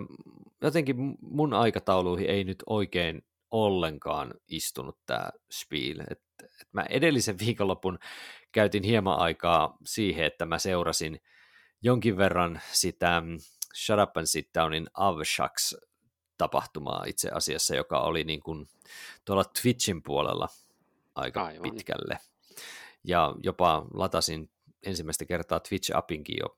[0.61, 5.99] jotenkin mun aikatauluihin ei nyt oikein ollenkaan istunut tämä Spiel.
[6.09, 7.99] Et, et mä edellisen viikonlopun
[8.51, 11.19] käytin hieman aikaa siihen, että mä seurasin
[11.81, 13.37] jonkin verran sitä mm,
[13.75, 15.73] Shut Up and Sit Downin Avshax
[16.37, 18.69] tapahtumaa itse asiassa, joka oli niin kuin
[19.25, 20.47] tuolla Twitchin puolella
[21.15, 21.71] aika Aivan.
[21.71, 22.19] pitkälle.
[23.03, 24.49] Ja jopa latasin
[24.85, 26.55] ensimmäistä kertaa Twitch-appinkin jo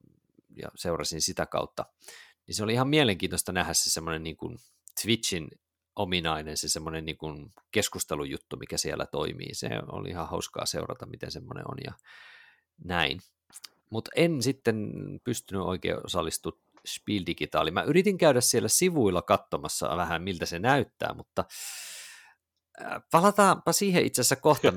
[0.56, 1.86] ja seurasin sitä kautta.
[2.48, 4.58] Niin se oli ihan mielenkiintoista nähdä se semmoinen niin kuin
[5.02, 5.48] Twitchin
[5.96, 9.54] ominainen se semmoinen niin kuin keskustelujuttu, mikä siellä toimii.
[9.54, 11.94] Se oli ihan hauskaa seurata, miten semmoinen on ja
[12.84, 13.20] näin.
[13.90, 14.92] Mutta en sitten
[15.24, 17.72] pystynyt oikein osallistumaan Spiel.
[17.72, 21.46] Mä yritin käydä siellä sivuilla katsomassa vähän, miltä se näyttää, mutta
[23.12, 24.74] palataanpa siihen itse asiassa kohta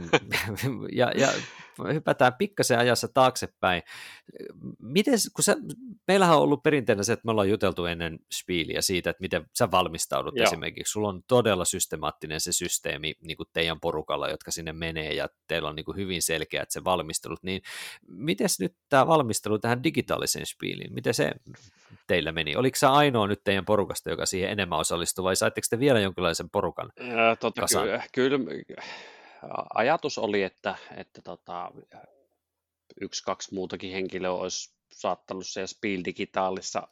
[0.92, 1.28] ja, ja
[1.92, 3.82] hypätään pikkasen ajassa taaksepäin.
[4.82, 5.56] Miten, kun sä,
[6.08, 9.70] meillähän on ollut perinteinen se, että me ollaan juteltu ennen spiiliä siitä, että miten sä
[9.70, 10.46] valmistaudut Joo.
[10.46, 10.92] esimerkiksi.
[10.92, 15.68] Sulla on todella systemaattinen se systeemi niin kuin teidän porukalla, jotka sinne menee, ja teillä
[15.68, 17.42] on niin kuin hyvin selkeät se valmistelut.
[17.42, 17.62] Niin
[18.08, 21.32] miten nyt tämä valmistelu tähän digitaaliseen spiiliin, miten se
[22.06, 22.56] teillä meni?
[22.56, 26.50] Oliko se ainoa nyt teidän porukasta, joka siihen enemmän osallistui, vai saitteko te vielä jonkinlaisen
[26.50, 28.38] porukan ja, tota, Kyllä, kyllä
[29.74, 31.70] ajatus oli, että, että tota,
[33.00, 36.88] yksi, kaksi muutakin henkilöä olisi saattanut se Spiel Digitaalissa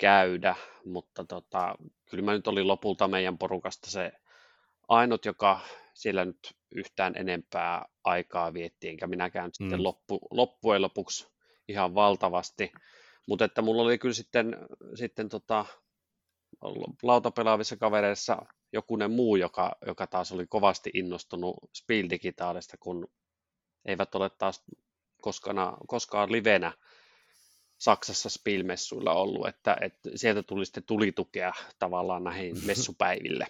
[0.00, 1.74] käydä, mutta tota,
[2.10, 4.12] kyllä mä nyt olin lopulta meidän porukasta se
[4.88, 5.60] ainut, joka
[5.94, 9.52] siellä nyt yhtään enempää aikaa vietti, enkä minäkään mm.
[9.52, 11.28] sitten loppu, loppujen lopuksi
[11.68, 12.72] ihan valtavasti.
[13.28, 14.56] Mutta että mulla oli kyllä sitten,
[14.94, 15.66] sitten tota,
[17.02, 23.08] lautapelaavissa kavereissa jokunen muu, joka, joka taas oli kovasti innostunut Spiel Digitaalista, kun
[23.84, 24.64] eivät ole taas
[25.22, 26.72] koskaan, koskaan livenä
[27.78, 33.46] Saksassa Spielmessuilla ollut, että, että sieltä tuli sitten tulitukea tavallaan näihin messupäiville.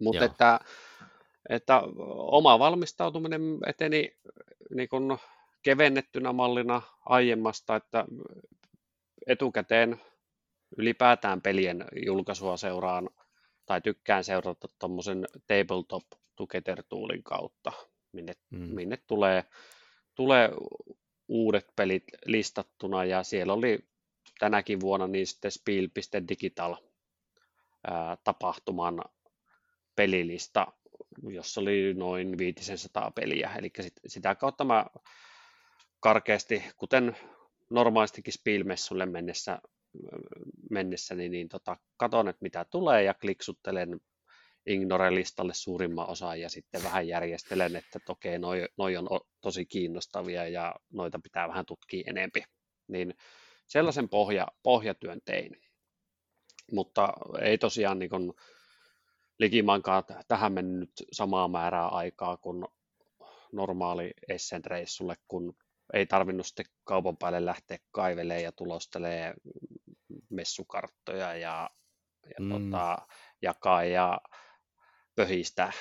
[0.00, 0.60] Mutta että
[1.48, 1.82] että
[2.16, 4.16] oma valmistautuminen eteni
[4.74, 5.18] niin kuin
[5.62, 8.04] kevennettynä mallina aiemmasta, että
[9.26, 10.00] etukäteen
[10.78, 13.10] ylipäätään pelien julkaisua seuraan
[13.66, 16.04] tai tykkään seurata tuommoisen tabletop
[16.36, 17.72] together toolin kautta,
[18.12, 18.74] minne, mm.
[18.74, 19.44] minne tulee,
[20.14, 20.50] tulee
[21.28, 23.78] uudet pelit listattuna ja siellä oli
[24.38, 26.76] tänäkin vuonna niin sitten Spiel.digital
[28.24, 29.04] tapahtuman
[29.96, 30.66] pelilista,
[31.22, 33.50] jossa oli noin 500 peliä.
[33.58, 34.86] Eli sit, sitä kautta mä
[36.00, 37.16] karkeasti, kuten
[37.70, 39.58] normaalistikin Spielmessulle mennessä,
[40.70, 44.00] mennessä niin, niin tota, katon, että mitä tulee ja kliksuttelen
[44.66, 49.08] Ignore-listalle suurimman osan ja sitten vähän järjestelen, että okei, noi, noi on
[49.40, 52.44] tosi kiinnostavia ja noita pitää vähän tutkia enempi.
[52.88, 53.14] Niin
[53.66, 55.60] sellaisen pohja, pohjatyön tein.
[56.72, 58.32] Mutta ei tosiaan niin kuin
[59.38, 62.64] likimaankaan tähän mennyt samaa määrää aikaa kuin
[63.52, 65.56] normaali Essen-reissulle, kun
[65.92, 69.34] ei tarvinnut sitten kaupan päälle lähteä kaivelemaan ja tulostelee
[70.30, 71.70] messukarttoja ja,
[72.24, 72.50] ja mm.
[72.50, 72.98] tota,
[73.42, 74.20] jakaa ja
[75.14, 75.72] pöhistä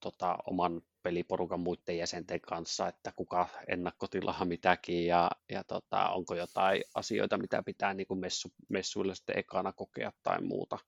[0.00, 6.82] tota, oman peliporukan muiden jäsenten kanssa, että kuka ennakkotilaa mitäkin ja, ja tota, onko jotain
[6.94, 10.78] asioita, mitä pitää niin kuin messu, messuilla sitten ekana kokea tai muuta.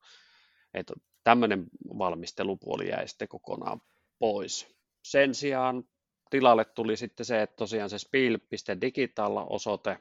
[0.74, 1.66] Että tämmöinen
[1.98, 3.80] valmistelupuoli jäi sitten kokonaan
[4.18, 4.76] pois.
[5.02, 5.84] Sen sijaan
[6.30, 9.98] tilalle tuli sitten se, että tosiaan se spiel.digital-osoite,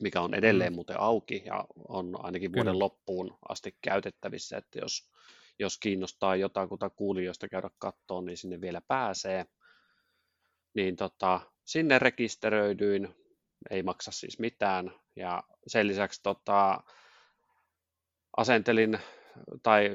[0.00, 0.74] mikä on edelleen mm.
[0.74, 2.84] muuten auki ja on ainakin vuoden Kyllä.
[2.84, 5.12] loppuun asti käytettävissä, että jos
[5.58, 9.46] jos kiinnostaa jotakuta kuulijoista käydä kattoon, niin sinne vielä pääsee.
[10.74, 13.14] Niin tota, sinne rekisteröidyin,
[13.70, 14.92] ei maksa siis mitään.
[15.16, 16.80] Ja sen lisäksi tota,
[18.36, 18.98] asentelin
[19.62, 19.90] tai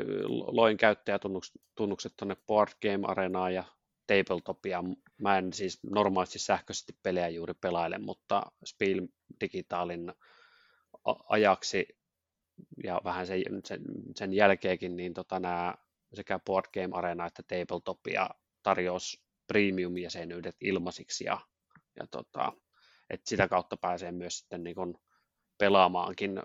[0.48, 3.64] loin käyttäjätunnukset tuonne Board Game Arenaan ja
[4.08, 4.84] Tabletopia.
[5.18, 9.08] Mä en siis normaalisti sähköisesti pelejä juuri pelaile, mutta Spiel
[9.42, 10.14] Digitaalin
[11.30, 11.98] ajaksi
[12.84, 13.82] ja vähän sen, sen,
[14.16, 15.76] sen jälkeenkin niin tota, nämä
[16.14, 18.30] sekä Board Game Arena että Tabletopia
[18.64, 21.40] tarjous premium-jäsenyydet ilmaisiksi ja,
[22.00, 22.54] ja tota,
[23.10, 25.00] et sitä kautta pääsee myös sitten niin kun
[25.58, 26.42] pelaamaankin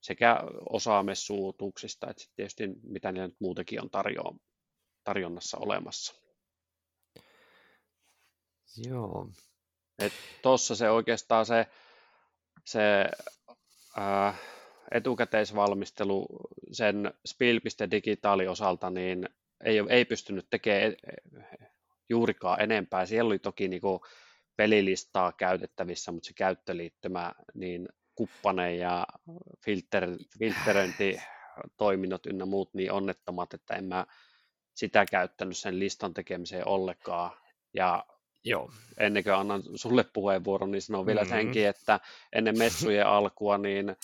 [0.00, 0.40] sekä
[0.70, 4.38] osaamessuutuksista, että tietysti mitä niillä nyt muutenkin on tarjo-
[5.04, 6.27] tarjonnassa olemassa.
[8.76, 9.30] Joo.
[10.42, 11.66] Tuossa se oikeastaan se,
[12.64, 13.04] se
[13.98, 14.40] äh,
[14.90, 16.26] etukäteisvalmistelu
[16.72, 19.28] sen Spiel.digitaali osalta niin
[19.64, 20.94] ei, ei pystynyt tekemään
[22.08, 23.06] juurikaan enempää.
[23.06, 24.00] Siellä oli toki niin kuin
[24.56, 29.06] pelilistaa käytettävissä, mutta se käyttöliittymä, niin kuppane ja
[29.64, 34.06] filter, filteröintitoiminnot ynnä muut niin onnettomat, että en mä
[34.74, 37.30] sitä käyttänyt sen listan tekemiseen ollenkaan.
[37.74, 38.06] Ja
[38.48, 38.70] Joo.
[38.98, 41.36] ennen kuin annan sulle puheenvuoron, niin sanon vielä mm-hmm.
[41.36, 42.00] senkin, että
[42.32, 43.96] ennen messujen alkua, niin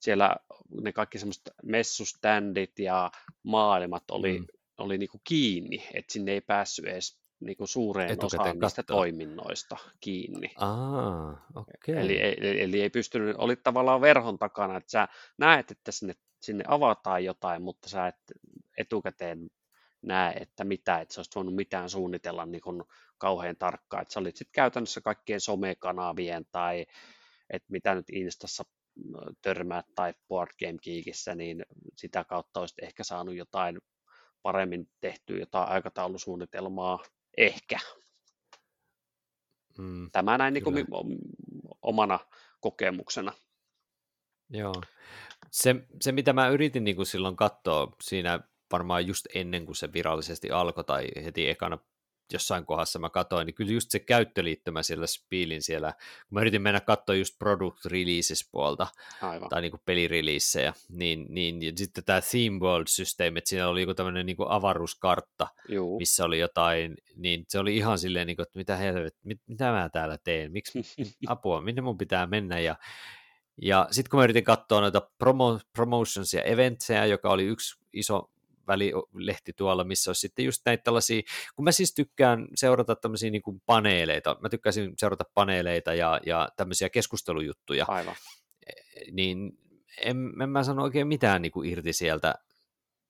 [0.00, 0.36] siellä
[0.82, 3.10] ne kaikki semmoiset messuständit ja
[3.42, 4.46] maailmat oli, mm.
[4.78, 8.82] oli niin kuin kiinni, että sinne ei päässyt edes niin kuin suureen Etukäteen osaan niistä
[8.82, 10.52] toiminnoista kiinni.
[10.56, 11.96] Ah, okay.
[11.96, 16.64] eli, eli, eli, ei pystynyt, oli tavallaan verhon takana, että sä näet, että sinne, sinne
[16.68, 18.16] avataan jotain, mutta sä et
[18.78, 19.50] etukäteen
[20.02, 22.62] näe, että mitä, että sä olisit voinut mitään suunnitella niin
[23.20, 26.86] kauhean tarkkaan, että sä olit sitten käytännössä kaikkien somekanavien tai
[27.50, 28.64] että mitä nyt Instassa
[29.42, 31.62] törmää tai Board Game Geekissä, niin
[31.96, 33.78] sitä kautta olisit ehkä saanut jotain
[34.42, 36.98] paremmin tehtyä, jotain aikataulusuunnitelmaa,
[37.36, 37.78] ehkä.
[39.78, 40.86] Mm, Tämä näin niin kuin
[41.82, 42.18] omana
[42.60, 43.32] kokemuksena.
[44.50, 44.74] Joo.
[45.50, 48.40] Se, se, mitä mä yritin niin kuin silloin katsoa siinä
[48.72, 51.78] varmaan just ennen kuin se virallisesti alkoi tai heti ekana
[52.32, 56.62] jossain kohdassa mä katsoin, niin kyllä just se käyttöliittymä siellä Spielin siellä, kun mä yritin
[56.62, 58.86] mennä katsoa just product releases puolta,
[59.22, 59.48] Aivan.
[59.48, 64.26] tai niin pelireleasejä, niin, niin ja sitten tämä Theme World-systeemi, että siinä oli joku tämmöinen
[64.26, 65.98] niin avaruuskartta, Juu.
[65.98, 69.72] missä oli jotain, niin se oli ihan silleen, niin kuin, että mitä helvet, mit, mitä
[69.72, 70.82] mä täällä teen, miksi
[71.26, 72.76] apua, minne mun pitää mennä, ja
[73.62, 78.30] ja sitten kun mä yritin katsoa noita promo, promotions ja eventseja, joka oli yksi iso
[78.70, 81.22] välilehti tuolla, missä olisi sitten just näitä tällaisia,
[81.56, 86.48] kun mä siis tykkään seurata tämmöisiä niin kuin paneeleita, mä tykkäsin seurata paneeleita ja, ja
[86.56, 88.14] tämmöisiä keskustelujuttuja, Aivan.
[88.66, 88.72] E,
[89.12, 89.52] niin
[90.04, 92.34] en, en mä sano oikein mitään niin kuin irti sieltä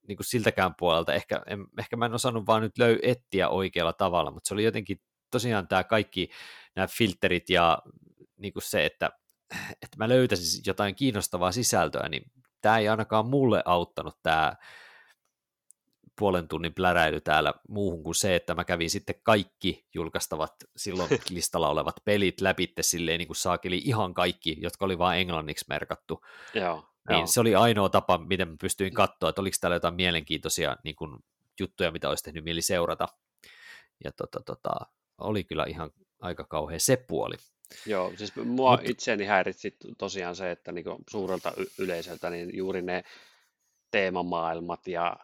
[0.08, 3.92] niin kuin siltäkään puolelta, ehkä, en, ehkä mä en osannut vaan nyt löy etsiä oikealla
[3.92, 6.30] tavalla, mutta se oli jotenkin tosiaan tämä kaikki
[6.76, 7.78] nämä filterit ja
[8.36, 9.10] niin kuin se, että,
[9.82, 12.22] että mä löytäisin jotain kiinnostavaa sisältöä, niin
[12.60, 14.56] tämä ei ainakaan mulle auttanut tämä
[16.20, 21.68] puolen tunnin pläräily täällä muuhun kuin se, että mä kävin sitten kaikki julkaistavat silloin listalla
[21.68, 26.24] olevat pelit läpitte silleen niin kuin saakeli ihan kaikki, jotka oli vain englanniksi merkattu.
[26.54, 27.26] Joo, niin joo.
[27.26, 31.18] se oli ainoa tapa, miten mä pystyin katsoa, että oliko täällä jotain mielenkiintoisia niin kuin,
[31.60, 33.08] juttuja, mitä olisi tehnyt mieli seurata.
[34.04, 34.70] Ja tota, tota,
[35.18, 37.34] oli kyllä ihan aika kauhea se puoli.
[37.86, 42.82] Joo, siis mua Mut- itseäni häiritsi tosiaan se, että niinku suurelta y- yleisöltä niin juuri
[42.82, 43.04] ne
[43.90, 45.16] teemamaailmat ja,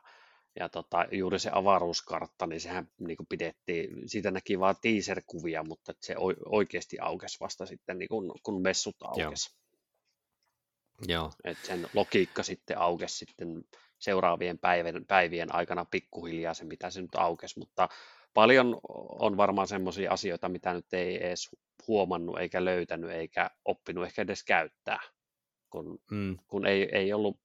[0.60, 6.14] ja tota, juuri se avaruuskartta, niin sehän niinku pidettiin, siitä näki vaan teaser-kuvia, mutta se
[6.18, 9.56] oi- oikeasti aukesi vasta sitten, niin kun, kun messut aukesi.
[11.08, 13.64] Joo, Et sen logiikka sitten aukesi sitten
[13.98, 17.88] seuraavien päivien, päivien aikana pikkuhiljaa se, mitä se nyt aukesi, mutta
[18.34, 18.80] paljon
[19.18, 21.48] on varmaan semmoisia asioita, mitä nyt ei edes
[21.88, 25.00] huomannut eikä löytänyt eikä oppinut ehkä edes käyttää,
[25.70, 27.40] kun, mm, kun ei, ei ollut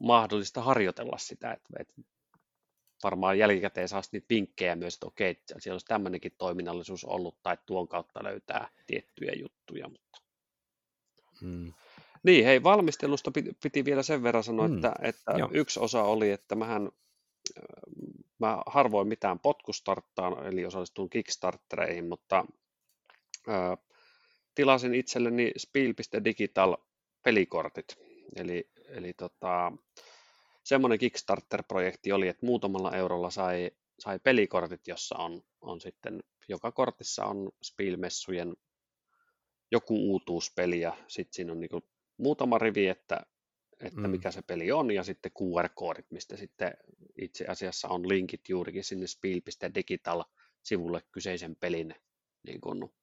[0.00, 1.94] mahdollista harjoitella sitä, että, että
[3.04, 7.58] varmaan jälkikäteen saa niitä vinkkejä myös, että okei, että siellä olisi tämmöinenkin toiminnallisuus ollut tai
[7.66, 10.20] tuon kautta löytää tiettyjä juttuja, mutta
[11.42, 11.72] mm,
[12.22, 15.48] Niin, hei, valmistelusta piti, piti vielä sen verran sanoa, Mm, että, että joo.
[15.52, 16.82] yksi osa oli, että mähän,
[17.58, 17.62] äh,
[18.38, 22.44] mä harvoin mitään potkustarttaan, eli osallistun Kickstartereihin, mutta
[23.48, 23.76] ö,
[24.54, 26.76] tilasin itselleni Spiel.digital
[27.22, 27.98] pelikortit,
[28.36, 29.72] eli, eli tota,
[30.64, 37.24] semmoinen Kickstarter-projekti oli, että muutamalla eurolla sai, sai pelikortit, jossa on, on sitten, joka kortissa
[37.24, 38.54] on Spielmessujen
[39.70, 41.80] joku uutuuspeli ja sitten siinä on niinku
[42.16, 43.20] muutama rivi, että,
[43.80, 44.10] että Mm.
[44.10, 46.74] mikä se peli on ja sitten QR-koodit, mistä sitten
[47.20, 51.94] itse asiassa on linkit juurikin sinne spiel.digital-sivulle kyseisen pelin
[52.46, 52.94] niin kuin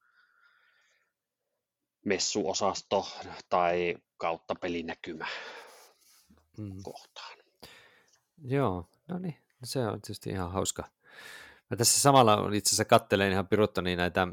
[2.05, 3.07] messuosasto
[3.49, 5.27] tai kautta pelinäkymä
[6.57, 6.83] mm.
[6.83, 7.37] kohtaan.
[8.43, 10.83] Joo, no niin, se on tietysti ihan hauska.
[11.69, 14.27] Mä tässä samalla itse asiassa kattelen ihan piruttani näitä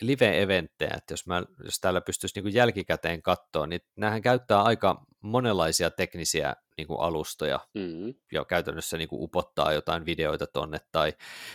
[0.00, 5.90] live-eventtejä, että jos, mä, jos täällä pystyisi niin jälkikäteen katsoa, niin näähän käyttää aika monenlaisia
[5.90, 11.12] teknisiä niin kuin alustoja Mm, ja käytännössä niin kuin upottaa jotain videoita tonne, tai,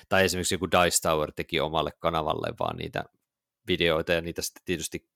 [0.10, 3.04] tai esimerkiksi joku Dice Tower teki omalle kanavalle vaan niitä
[3.68, 5.10] videoita, ja niitä sitten tietysti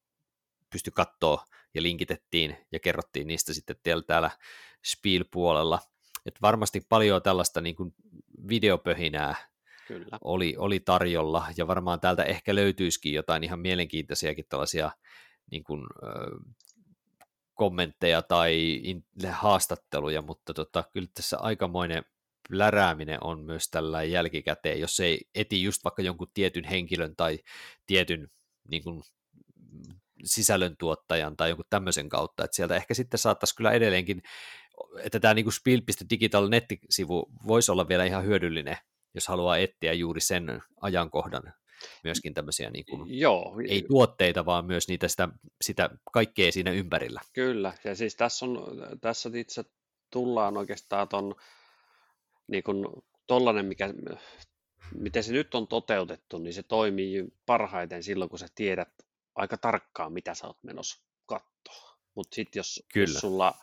[0.69, 4.31] pysty katsoa ja linkitettiin ja kerrottiin niistä sitten täällä, täällä
[4.85, 5.79] Spiel-puolella.
[6.25, 7.93] Et varmasti paljon tällaista niin kuin
[8.47, 9.35] videopöhinää
[9.87, 10.17] kyllä.
[10.21, 14.91] oli, oli tarjolla, ja varmaan täältä ehkä löytyisikin jotain ihan mielenkiintoisiakin tällaisia
[15.51, 16.07] niin kuin, ö,
[17.53, 22.05] kommentteja tai in, haastatteluja, mutta tota, kyllä tässä aikamoinen
[22.49, 27.39] plärääminen on myös tällä jälkikäteen, jos ei eti just vaikka jonkun tietyn henkilön tai
[27.85, 28.31] tietyn
[28.69, 29.03] niin kuin,
[30.23, 34.21] sisällöntuottajan tai jonkun tämmöisen kautta, että sieltä ehkä sitten saattaisi kyllä edelleenkin,
[34.99, 38.77] että tämä niin spiel.digital nettisivu voisi olla vielä ihan hyödyllinen,
[39.13, 41.53] jos haluaa etsiä juuri sen ajankohdan
[42.03, 45.29] myöskin tämmöisiä niin kuin, Joo, ei tuotteita, vaan myös niitä sitä,
[45.61, 47.21] sitä kaikkea siinä ympärillä.
[47.33, 48.57] Kyllä, ja siis tässä, on,
[49.01, 49.63] tässä itse
[50.11, 51.35] tullaan oikeastaan ton,
[52.47, 53.93] niin kun, tollanen, mikä,
[54.95, 58.89] miten se nyt on toteutettu, niin se toimii parhaiten silloin, kun sä tiedät
[59.35, 61.97] aika tarkkaan, mitä sä oot menossa katsoa.
[62.15, 63.53] Mutta sitten jos, jos sulla,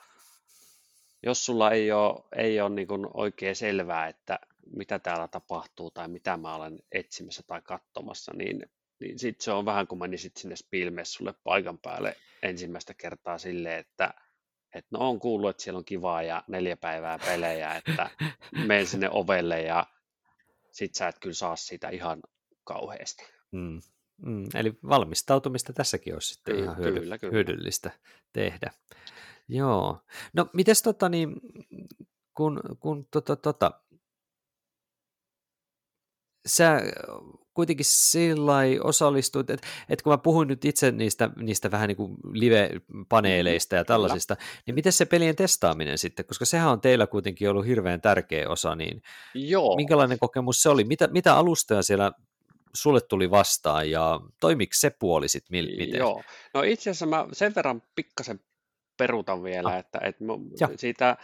[1.23, 4.39] jos sulla ei ole, ei ole niin oikein selvää, että
[4.77, 9.65] mitä täällä tapahtuu tai mitä mä olen etsimässä tai katsomassa, niin, niin sitten se on
[9.65, 14.15] vähän kuin menisit sinne Spielmessulle paikan päälle ensimmäistä kertaa silleen, että
[14.75, 18.11] et no on kuullut, että siellä on kivaa ja neljä päivää pelejä, että
[18.67, 19.87] menen sinne ovelle ja
[20.73, 22.23] sit sä et kyllä saa siitä ihan
[22.65, 23.25] kauheasti.
[23.51, 23.81] Mm.
[24.23, 24.45] Mm.
[24.55, 27.33] Eli valmistautumista tässäkin olisi sitten Ky- ihan hyödy- kyllä, kyllä.
[27.33, 27.91] hyödyllistä
[28.33, 28.71] tehdä.
[29.49, 29.99] Joo.
[30.33, 31.35] No mites tota niin,
[32.35, 33.71] kun, kun tota, tota,
[36.47, 36.81] sä
[37.55, 42.17] kuitenkin sillä osallistuit, että et kun mä puhuin nyt itse niistä, niistä vähän niin kuin
[42.33, 47.67] live-paneeleista ja tällaisista, niin miten se pelien testaaminen sitten, koska sehän on teillä kuitenkin ollut
[47.67, 49.03] hirveän tärkeä osa, niin
[49.35, 50.85] Joo, minkälainen kokemus se oli?
[50.85, 52.13] Mitä, mitä alustoja siellä
[52.75, 55.99] sulle tuli vastaan ja toimiko se puoli sitten miten?
[55.99, 56.23] joo.
[56.55, 58.41] No itse asiassa mä sen verran pikkasen
[58.97, 59.77] peruutan vielä, Ah.
[59.79, 60.33] että, että mä
[60.77, 61.17] siitä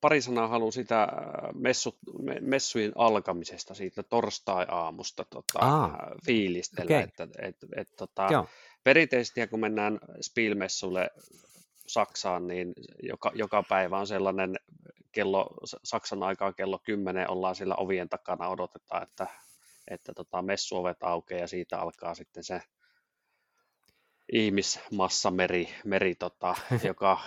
[0.00, 1.08] pari sanaa haluan sitä äh,
[1.54, 7.02] messut, me- messujen alkamisesta, siitä torstai-aamusta tota, Aa, äh, fiilistellä, okei.
[7.02, 8.46] että et, et, tota, Joo,
[8.84, 11.10] perinteisesti kun mennään Spielmessulle
[11.86, 14.56] Saksaan, niin joka, joka päivä on sellainen
[15.12, 15.50] kello,
[15.84, 19.26] Saksan aikaa kello 10 ollaan siellä ovien takana, odotetaan, että,
[19.90, 22.62] että tota, messuovet aukeaa ja siitä alkaa sitten se
[24.32, 26.54] ihmismassameri, meri, tota,
[26.88, 27.20] joka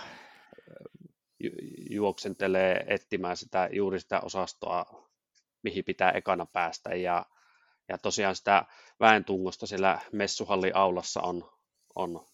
[1.90, 5.08] juoksentelee etsimään sitä, juuri sitä osastoa,
[5.62, 6.94] mihin pitää ekana päästä.
[6.94, 7.26] Ja,
[7.88, 8.64] ja tosiaan sitä
[9.00, 11.50] väentungosta siellä messuhallin aulassa on,
[11.94, 12.26] on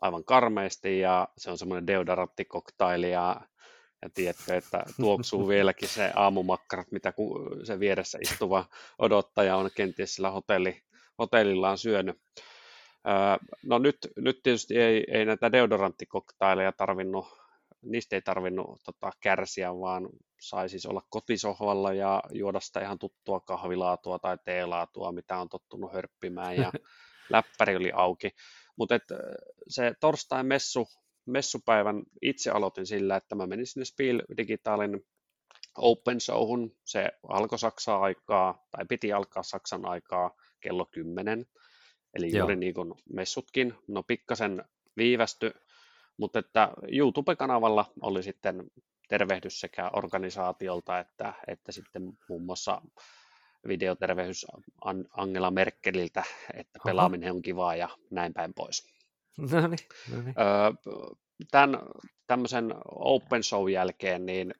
[0.00, 3.10] aivan karmeasti ja se on semmoinen deodorantikoktaili
[4.02, 7.12] ja, tiedätkö, että tuoksuu vieläkin se aamumakkarat, mitä
[7.62, 8.64] se vieressä istuva
[8.98, 10.82] odottaja on kenties sillä hotelli,
[11.18, 12.20] hotellillaan syönyt.
[13.62, 17.26] No nyt, nyt tietysti ei, ei näitä deodoranttikoktaileja tarvinnut,
[17.82, 20.08] niistä ei tarvinnut tota, kärsiä, vaan
[20.40, 25.92] sai siis olla kotisohvalla ja juoda sitä ihan tuttua kahvilaatua tai teelaatua, mitä on tottunut
[25.92, 26.72] hörppimään ja
[27.30, 28.30] läppäri oli auki.
[28.76, 28.94] Mutta
[29.68, 30.88] se torstain messu,
[31.30, 35.06] messupäivän itse aloitin sillä, että mä menin sinne Spiel Digitalin
[35.78, 36.76] Open Showhun.
[36.84, 41.46] Se alkoi Saksan aikaa, tai piti alkaa Saksan aikaa kello 10.
[42.14, 42.38] Eli Joo.
[42.38, 43.74] juuri niin kuin messutkin.
[43.88, 44.64] No pikkasen
[44.96, 45.52] viivästy,
[46.16, 48.70] mutta että YouTube-kanavalla oli sitten
[49.08, 52.82] tervehdys sekä organisaatiolta että, että sitten muun muassa
[53.68, 54.46] videotervehdys
[55.10, 56.24] Angela Merkeliltä,
[56.54, 58.97] että pelaaminen on kivaa ja näin päin pois.
[59.52, 59.78] No niin,
[60.12, 60.34] no niin.
[61.50, 61.78] Tämän
[62.26, 64.54] tämmöisen Open Show jälkeen niin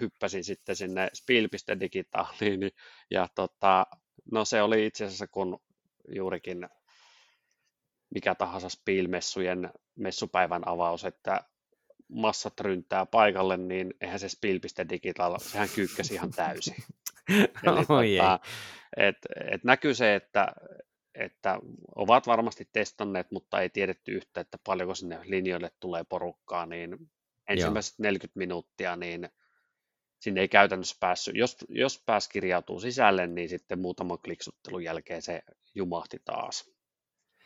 [0.00, 2.70] hyppäsin sitten sinne Spiel.digitaaliin
[3.10, 3.86] ja tota,
[4.32, 5.60] no se oli itse asiassa kun
[6.14, 6.68] juurikin
[8.14, 11.40] mikä tahansa Spiel-messujen messupäivän avaus, että
[12.08, 16.76] massat ryntää paikalle, niin eihän se Spiel.digital, sehän kyykkäsi ihan täysin.
[17.64, 18.40] Eli tota,
[18.96, 19.16] et,
[19.52, 20.52] et näkyy se, että,
[21.14, 21.58] että
[21.94, 27.10] ovat varmasti testanneet, mutta ei tiedetty yhtä, että paljonko sinne linjoille tulee porukkaa, niin
[27.48, 28.04] ensimmäiset Joo.
[28.04, 29.28] 40 minuuttia, niin
[30.20, 31.36] sinne ei käytännössä päässyt.
[31.36, 35.42] Jos, jos pääs kirjautuu sisälle, niin sitten muutaman kliksuttelun jälkeen se
[35.74, 36.70] jumahti taas.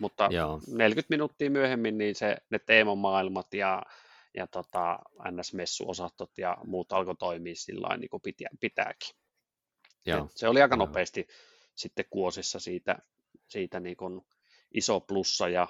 [0.01, 0.61] Mutta Joo.
[0.69, 3.83] 40 minuuttia myöhemmin niin se, ne teemamaailmat ja,
[4.35, 4.99] ja tota,
[5.31, 8.23] NS-messuosastot ja muut alkoi toimia sillä niin kuin
[8.61, 9.17] pitääkin.
[10.07, 10.29] Joo.
[10.35, 11.27] se oli aika nopeasti
[11.75, 12.99] sitten kuosissa siitä,
[13.49, 14.21] siitä niin kuin
[14.75, 15.69] iso plussa ja,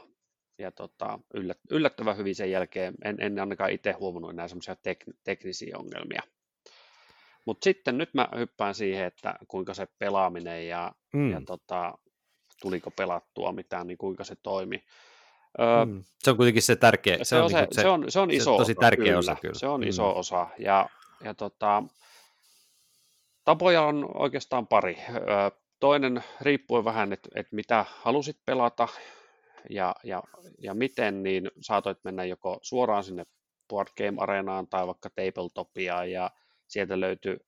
[0.59, 2.95] ja tota, yllät, yllättävän hyvin sen jälkeen.
[3.05, 6.23] En, en ainakaan itse huomannut enää semmoisia tek, teknisiä ongelmia.
[7.45, 11.31] Mutta sitten nyt mä hyppään siihen, että kuinka se pelaaminen ja, mm.
[11.31, 11.99] ja tota,
[12.61, 14.85] tuliko pelattua mitään, niin kuinka se toimi.
[15.61, 16.05] Öö, mm.
[16.19, 17.17] Se on kuitenkin se tärkeä.
[17.19, 19.05] Se, se, on, se, niinku se, se, on, se on iso se tosi osa, tärkeä
[19.05, 19.19] kyllä.
[19.19, 19.59] osa kyllä.
[19.59, 19.89] Se on mm.
[19.89, 20.89] iso osa ja,
[21.25, 21.83] ja tota,
[23.45, 24.99] Tapoja on oikeastaan pari.
[25.81, 28.89] Toinen riippuu vähän, että, että mitä halusit pelata
[29.71, 30.23] ja, ja,
[30.59, 33.27] ja miten, niin saatoit mennä joko suoraan sinne
[33.69, 36.31] Board Game Areenaan tai vaikka Tabletopia ja
[36.67, 37.39] sieltä löytyy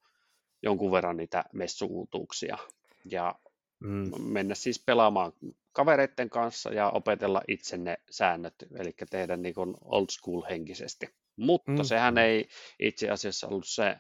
[0.62, 2.58] jonkun verran niitä messuutuuksia
[3.04, 3.34] ja
[3.80, 4.10] mm.
[4.22, 5.32] mennä siis pelaamaan
[5.72, 11.14] kavereiden kanssa ja opetella itse ne säännöt, eli tehdä niin kuin old school henkisesti.
[11.36, 11.84] Mutta mm.
[11.84, 12.48] sehän ei
[12.78, 13.96] itse asiassa ollut se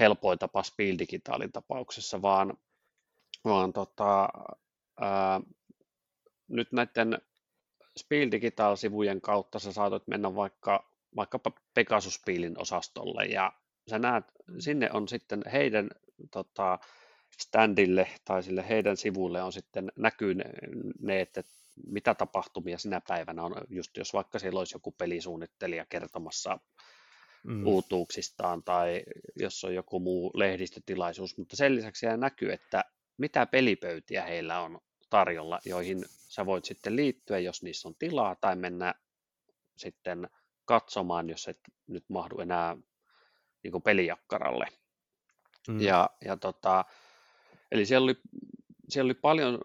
[0.00, 2.58] helpoin tapa Spiel Digitalin tapauksessa, vaan,
[3.44, 4.28] vaan tota,
[5.00, 5.40] ää,
[6.48, 7.18] nyt näiden
[7.98, 12.22] Spiel Digital-sivujen kautta sä saatat mennä vaikka, vaikkapa Pegasus
[12.56, 13.52] osastolle ja
[13.90, 14.24] sä näet,
[14.58, 15.90] sinne on sitten heidän
[16.30, 16.78] tota,
[17.40, 20.44] standille tai sille heidän sivuille on sitten näkyy ne,
[21.00, 21.42] ne, että
[21.86, 26.58] mitä tapahtumia sinä päivänä on, just jos vaikka siellä olisi joku pelisuunnittelija kertomassa
[27.44, 27.66] mm.
[27.66, 29.02] uutuuksistaan tai
[29.36, 32.84] jos on joku muu lehdistötilaisuus, mutta sen lisäksi näkyy, että
[33.16, 38.56] mitä pelipöytiä heillä on tarjolla, joihin sä voit sitten liittyä, jos niissä on tilaa, tai
[38.56, 38.94] mennä
[39.76, 40.28] sitten
[40.64, 42.76] katsomaan, jos et nyt mahdu enää
[43.62, 44.66] niin kuin pelijakkaralle.
[45.68, 45.80] Mm.
[45.80, 46.84] Ja, ja tota,
[47.72, 48.20] eli siellä oli,
[48.88, 49.58] siellä oli paljon,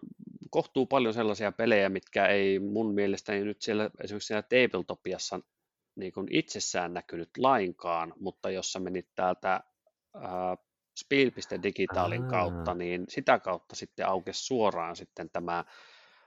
[0.50, 5.40] kohtuu paljon sellaisia pelejä, mitkä ei mun mielestäni nyt siellä esimerkiksi siellä Tabletopiassa
[5.94, 10.67] niin kuin itsessään näkynyt lainkaan, mutta jos sä menit täältä äh,
[10.98, 12.30] Spiel.digitaalin ah.
[12.30, 15.64] kautta, niin sitä kautta sitten aukesi suoraan sitten tämä,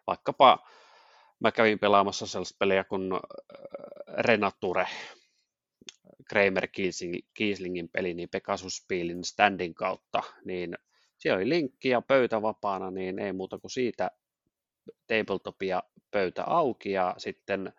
[0.08, 0.68] vaikkapa
[1.40, 3.12] mä kävin pelaamassa sellaista pelejä kuin
[4.18, 4.88] Renature,
[6.30, 6.68] Kramer
[7.34, 10.78] Kieslingin peli, niin Pegasus Spielin standin kautta, niin
[11.18, 14.12] siellä oli linkki ja pöytä vapaana, niin ei muuta kuin siitä
[15.08, 17.74] tabletopia pöytä auki ja sitten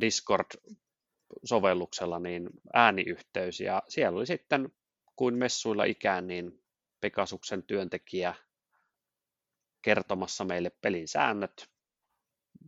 [0.00, 4.72] Discord-sovelluksella niin ääniyhteys ja siellä oli sitten
[5.16, 6.62] kuin messuilla ikään niin
[7.00, 8.34] Pegasuksen työntekijä
[9.82, 11.70] kertomassa meille pelin säännöt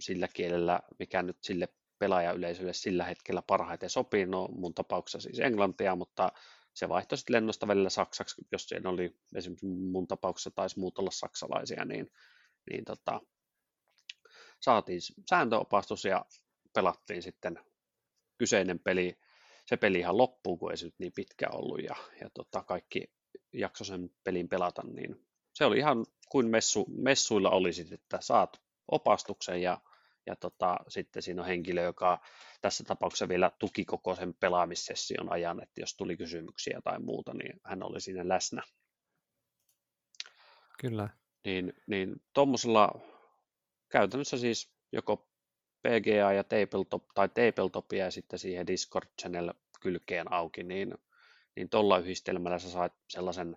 [0.01, 1.69] sillä kielellä, mikä nyt sille
[1.99, 4.27] pelaajayleisölle sillä hetkellä parhaiten sopii.
[4.27, 6.33] No mun tapauksessa siis englantia, mutta
[6.75, 11.11] se vaihtoi sitten lennosta välillä saksaksi, jos siinä oli esimerkiksi mun tapauksessa taisi muut olla
[11.11, 12.13] saksalaisia, niin,
[12.71, 13.21] niin tota,
[14.61, 16.25] saatiin sääntöopastus ja
[16.75, 17.61] pelattiin sitten
[18.39, 19.19] kyseinen peli,
[19.69, 23.13] se peli ihan loppuu, kun ei se nyt niin pitkä ollut ja, ja tota, kaikki
[23.53, 29.63] jakso sen pelin pelata, niin se oli ihan kuin messu, messuilla olisit, että saat opastuksen
[29.63, 29.81] ja,
[30.27, 32.21] ja tota, sitten siinä on henkilö, joka
[32.61, 37.61] tässä tapauksessa vielä tuki koko sen pelaamissession ajan, että jos tuli kysymyksiä tai muuta, niin
[37.65, 38.63] hän oli siinä läsnä.
[40.81, 41.09] Kyllä.
[41.45, 43.01] Niin, niin tuommoisella
[43.89, 45.29] käytännössä siis joko
[45.83, 50.95] PGA ja tabletop, tai tabletopia ja sitten siihen Discord channel kylkeen auki, niin,
[51.57, 53.57] niin tuolla yhdistelmällä sä saat sellaisen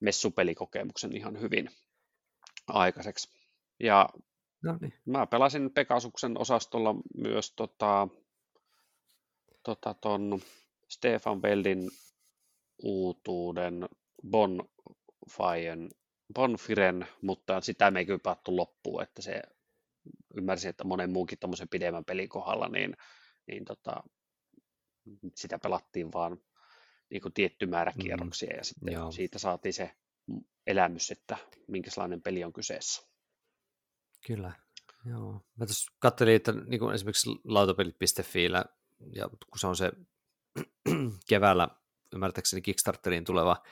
[0.00, 1.70] messupelikokemuksen ihan hyvin
[2.66, 3.28] aikaiseksi.
[3.80, 4.08] Ja
[4.62, 4.94] no niin.
[5.04, 8.08] mä pelasin Pegasuksen osastolla myös tota,
[9.62, 10.40] tota ton
[10.88, 11.90] Stefan Beldin
[12.82, 13.88] uutuuden
[14.30, 15.76] Bonfire
[16.34, 19.42] Bonfiren, mutta sitä me ei kyllä päätty loppuun, että se
[20.36, 22.96] ymmärsi, että monen muunkin tuommoisen pidemmän pelin kohdalla, niin,
[23.46, 24.02] niin tota,
[25.34, 26.38] sitä pelattiin vaan
[27.10, 28.02] niin kuin tietty määrä mm-hmm.
[28.02, 29.12] kierroksia mm, ja sitten joo.
[29.12, 29.90] siitä saatiin se
[30.66, 31.36] elämys, että
[31.68, 33.02] minkälainen peli on kyseessä.
[34.26, 34.52] Kyllä,
[35.04, 35.32] joo.
[35.32, 38.44] Mä tuossa katselin, että niin kuin esimerkiksi lautapelit.fi
[39.14, 39.92] ja kun se on se
[41.28, 41.68] keväällä
[42.14, 43.62] ymmärtääkseni Kickstarteriin tuleva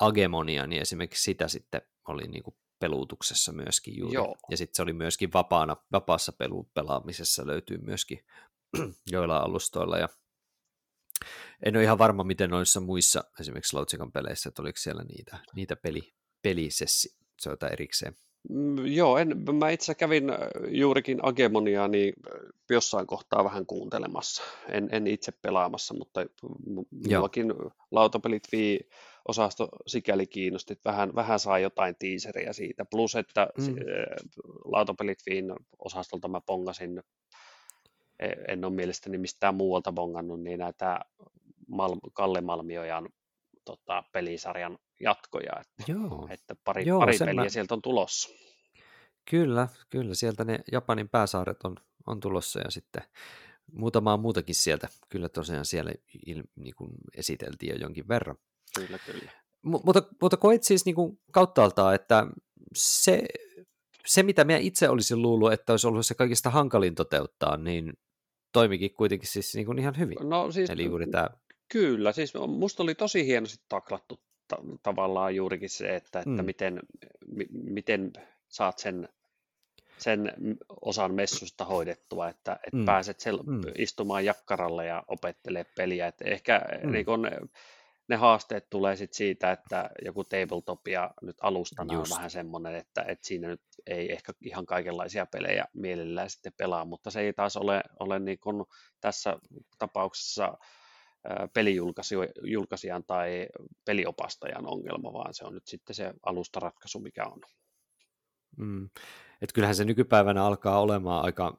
[0.00, 4.14] Agemonia, niin esimerkiksi sitä sitten oli niin kuin peluutuksessa myöskin juuri.
[4.14, 4.36] Joo.
[4.50, 8.24] Ja sitten se oli myöskin vapaana, vapaassa pelu, pelaamisessa löytyy myöskin
[9.12, 9.98] joilla alustoilla.
[9.98, 10.08] Ja
[11.66, 15.76] en ole ihan varma, miten noissa muissa esimerkiksi Loutsikan peleissä, että oliko siellä niitä, niitä
[15.76, 18.16] peli, pelisessioita erikseen.
[18.48, 20.38] Mm, joo, en, mä itse kävin äh,
[20.68, 24.42] juurikin Agemoniaa niin äh, jossain kohtaa vähän kuuntelemassa.
[24.68, 26.26] En, en itse pelaamassa, mutta
[26.90, 27.54] minullakin
[27.90, 28.80] lautapelit vii
[29.28, 32.84] osasto sikäli kiinnosti, että vähän, vähän saa jotain tiiseriä siitä.
[32.84, 33.64] Plus, että mm.
[33.64, 33.74] Äh,
[34.64, 37.02] lautapelit viin osastolta mä pongasin,
[38.18, 41.00] e, en ole mielestäni mistään muualta bongannut, niin näitä
[41.66, 43.08] Mal- Kalle Malmiojan
[43.76, 46.28] tota, pelisarjan jatkoja, että, Joo.
[46.30, 47.48] että pari, Joo, pari peliä mä...
[47.48, 48.28] sieltä on tulossa.
[49.30, 53.02] Kyllä, kyllä, sieltä ne Japanin pääsaaret on, on tulossa ja sitten
[53.72, 55.92] muutamaa muutakin sieltä, kyllä tosiaan siellä
[56.26, 58.36] il, niin kuin esiteltiin jo jonkin verran.
[58.74, 59.30] Kyllä, kyllä.
[59.62, 62.26] M- mutta, mutta koet siis niin kuin kauttaaltaan, että
[62.76, 63.22] se,
[64.06, 67.92] se, mitä minä itse olisin luullut, että olisi ollut se kaikista hankalin toteuttaa, niin
[68.52, 70.16] toimikin kuitenkin siis niin kuin ihan hyvin.
[70.22, 71.28] No siis Eli juuri tämä...
[71.72, 76.44] Kyllä, siis musta oli tosi hienosti taklattu ta- tavallaan juurikin se, että, että mm.
[76.44, 76.80] miten,
[77.26, 78.12] m- miten
[78.48, 79.08] saat sen,
[79.98, 80.32] sen
[80.80, 82.84] osan messusta hoidettua, että, että mm.
[82.84, 83.60] pääset sel- mm.
[83.78, 86.06] istumaan jakkaralle ja opettelee peliä.
[86.06, 86.92] Että ehkä mm.
[86.92, 87.28] niin kun,
[88.10, 92.12] ne haasteet tulee sit siitä, että joku tabletop ja nyt alustana Just.
[92.12, 96.84] on vähän semmoinen, että, että siinä nyt ei ehkä ihan kaikenlaisia pelejä mielellään sitten pelaa,
[96.84, 98.64] mutta se ei taas ole, ole niin kuin
[99.00, 99.36] tässä
[99.78, 100.58] tapauksessa
[101.54, 103.46] pelijulkaisijan tai
[103.84, 107.40] peliopastajan ongelma, vaan se on nyt sitten se alustaratkaisu, mikä on.
[108.56, 108.90] Mm.
[109.42, 111.58] Et kyllähän se nykypäivänä alkaa olemaan aika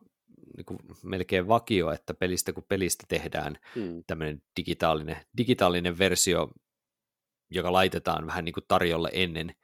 [0.57, 4.03] niin kuin melkein vakio, että pelistä kun pelistä tehdään mm.
[4.07, 6.49] tämmöinen digitaalinen, digitaalinen versio,
[7.49, 9.55] joka laitetaan vähän niin kuin tarjolle ennen,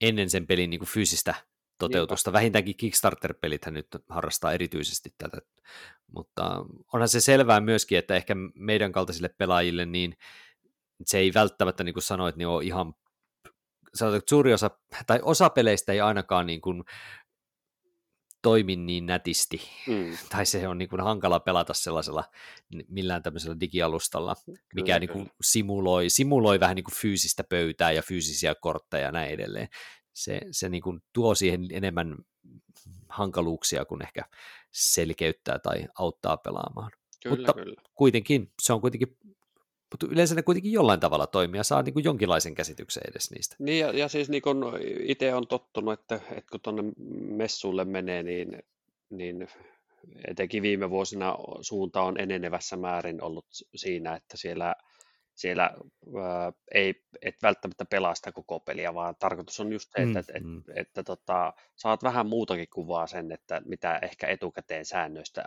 [0.00, 1.34] ennen sen pelin niin kuin fyysistä
[1.80, 2.30] toteutusta.
[2.30, 2.38] Niinpä.
[2.38, 5.38] Vähintäänkin Kickstarter-pelithän nyt harrastaa erityisesti tätä,
[6.14, 10.16] mutta onhan se selvää myöskin, että ehkä meidän kaltaisille pelaajille niin
[11.06, 12.94] se ei välttämättä, niin kuin sanoit, niin ole ihan
[13.94, 14.70] sanotaan, että suuri osa,
[15.06, 16.84] tai osa peleistä ei ainakaan niin kuin
[18.42, 20.16] toimi niin nätisti, mm.
[20.32, 22.24] tai se on niin kuin hankala pelata sellaisella
[22.88, 28.02] millään tämmöisellä digialustalla, kyllä, mikä niin kuin simuloi, simuloi vähän niin kuin fyysistä pöytää ja
[28.02, 29.68] fyysisiä kortteja ja näin edelleen.
[30.12, 32.16] Se, se niin kuin tuo siihen enemmän
[33.08, 34.22] hankaluuksia kuin ehkä
[34.70, 36.90] selkeyttää tai auttaa pelaamaan.
[37.22, 37.82] Kyllä, Mutta kyllä.
[37.94, 39.16] kuitenkin, se on kuitenkin
[39.90, 43.56] mutta yleensä ne kuitenkin jollain tavalla toimii ja saa niin kuin jonkinlaisen käsityksen edes niistä.
[43.58, 46.82] Niin ja, ja siis niin kun itse on tottunut, että, että kun tuonne
[47.36, 48.62] messuille menee, niin,
[49.10, 49.48] niin
[50.28, 54.74] etenkin viime vuosina suunta on enenevässä määrin ollut siinä, että siellä,
[55.40, 60.12] siellä ää, ei et välttämättä pelaa sitä koko peliä, vaan tarkoitus on just se, että,
[60.12, 60.58] mm, että, mm.
[60.58, 65.44] että, että tota, saat vähän muutakin kuvaa sen, että mitä ehkä etukäteen säännöistä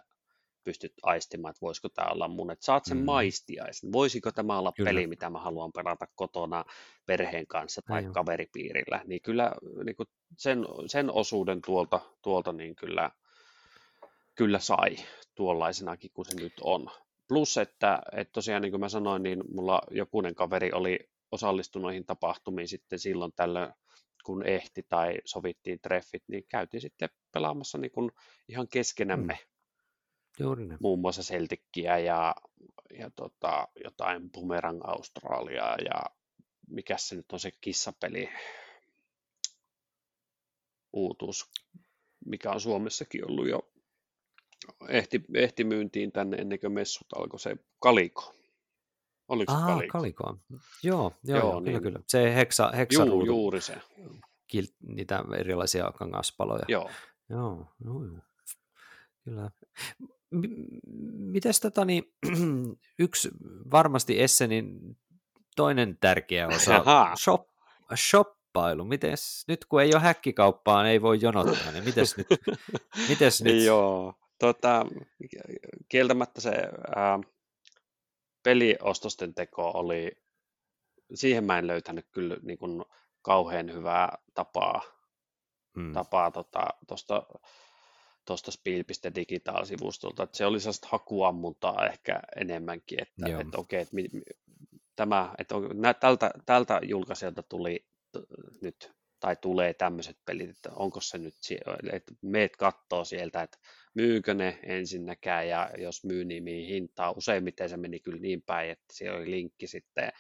[0.64, 3.04] pystyt aistimaan, että voisiko tämä olla mun, että saat sen mm.
[3.04, 3.92] maistiaisen.
[3.92, 4.90] Voisiko tämä olla kyllä.
[4.90, 6.66] peli, mitä mä haluan pelata kotona
[7.06, 8.14] perheen kanssa tai Aivan.
[8.14, 9.52] kaveripiirillä, niin kyllä
[9.86, 13.12] niin kuin sen, sen osuuden tuolta, tuolta niin kyllä,
[14.36, 14.96] kyllä sai
[15.36, 16.90] tuollaisenakin kuin se nyt on.
[17.34, 21.00] Plus, että, että tosiaan niin kuin mä sanoin, niin mulla jokunen kaveri oli
[21.32, 23.74] osallistunut noihin tapahtumiin sitten silloin tällöin,
[24.26, 28.12] kun ehti tai sovittiin treffit, niin käytiin sitten pelaamassa niin kuin
[28.48, 29.34] ihan keskenämme.
[29.34, 30.44] Mm.
[30.44, 30.78] Juuri ne.
[30.80, 32.36] muun muassa Celtickiä ja,
[33.00, 36.04] ja tota, jotain Boomerang Australiaa ja
[36.70, 38.30] mikä se nyt on se kissapeli?
[40.94, 41.52] Uutuus,
[42.26, 43.73] mikä on Suomessakin ollut jo
[44.90, 48.36] ehti, ehti myyntiin tänne ennen kuin messut alkoi se Kaliko.
[49.28, 49.92] Oliko se Kaliko?
[49.92, 50.38] kalikoa.
[50.84, 51.82] Joo, joo, Joo, joo kyllä, niin.
[51.82, 52.00] kyllä.
[52.08, 53.76] Se heksa, heksa Juu, juuri se.
[54.48, 56.66] Kil, niitä erilaisia kangaspaloja.
[56.68, 56.90] Joo.
[57.30, 58.22] Joo, joo, joo.
[59.24, 59.52] Kyllä.
[60.32, 60.78] M-
[61.32, 62.14] mites tota, niin,
[63.00, 63.30] yksi
[63.72, 64.98] varmasti Essenin
[65.56, 66.84] toinen tärkeä osa,
[67.20, 67.48] shop,
[67.96, 68.86] shoppailu.
[68.86, 72.28] Mites, nyt kun ei ole häkkikauppaan, ei voi jonottaa, niin mites nyt?
[73.10, 73.64] Mites nyt?
[73.66, 74.86] Joo, tota,
[75.90, 76.52] kieltämättä se
[76.96, 77.20] ää,
[78.44, 80.12] peliostosten teko oli,
[81.14, 82.86] siihen mä en löytänyt kyllä niin kuin
[83.22, 84.82] kauhean hyvää tapaa,
[85.78, 85.94] Mm.
[85.94, 87.24] tapaa tota, tosta,
[88.26, 93.42] tuosta spiel.digital-sivustolta, että se oli sellaista hakuammuntaa ehkä enemmänkin, että, Joo.
[93.42, 94.22] että okei, että mi, mi,
[94.96, 100.70] tämä, että on, nä, tältä, tältä julkaisijalta tuli t- nyt tai tulee tämmöiset pelit, että
[100.76, 101.36] onko se nyt,
[101.92, 103.58] että meet kattoo sieltä, että
[103.94, 107.18] myykö ne ensinnäkään ja jos myy, niin mihin hintaan.
[107.18, 110.12] Useimmiten se meni kyllä niin päin, että siellä oli linkki sitten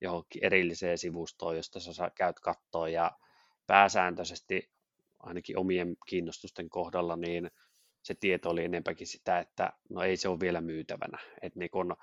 [0.00, 3.12] johonkin erilliseen sivustoon, josta sä käyt kattoon ja
[3.66, 4.70] pääsääntöisesti
[5.18, 7.50] ainakin omien kiinnostusten kohdalla, niin
[8.02, 11.18] se tieto oli enempäkin sitä, että no ei se ole vielä myytävänä.
[11.42, 11.96] Että niin kun,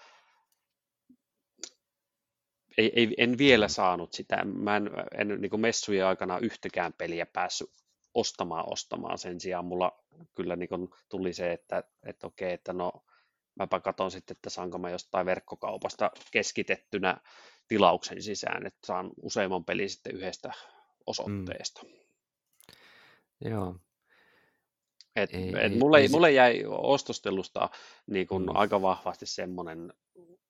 [2.77, 4.45] ei, ei, en vielä saanut sitä.
[4.45, 7.69] Mä en, en niin messujen aikana yhtäkään peliä päässyt
[8.13, 9.17] ostamaan ostamaan.
[9.17, 10.03] Sen sijaan mulla
[10.35, 12.91] kyllä niin kuin tuli se, että, että okei, että no
[13.55, 17.17] mäpä katson sitten, että saanko mä jostain verkkokaupasta keskitettynä
[17.67, 20.53] tilauksen sisään, että saan useamman pelin sitten yhdestä
[21.07, 21.81] osoitteesta.
[23.45, 23.75] Joo.
[25.15, 27.69] Et, Ei- et ei- mulle, ei mulle jäi ostostelusta
[28.07, 28.55] niin kun Mm.
[28.55, 29.93] aika vahvasti semmoinen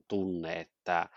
[0.07, 1.09] tunne, että,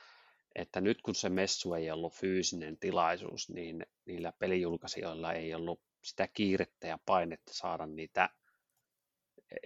[0.55, 6.29] että nyt kun se messu ei ollut fyysinen tilaisuus, niin niillä pelijulkaisijoilla ei ollut sitä
[6.29, 8.31] kiirettä ja painetta saada niitä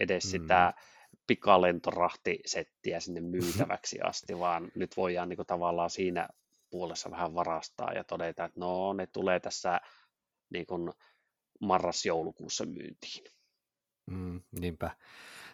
[0.01, 0.31] edes Mm.
[0.31, 0.75] sitä
[1.27, 6.29] pikalentorahtisettiä sinne myytäväksi asti, vaan nyt voidaan niin tavallaan siinä
[6.71, 9.81] puolessa vähän varastaa ja todeta, että no ne tulee tässä
[10.51, 10.93] niin kuin
[11.61, 13.25] marras-joulukuussa myyntiin.
[14.07, 14.91] Mm, niinpä.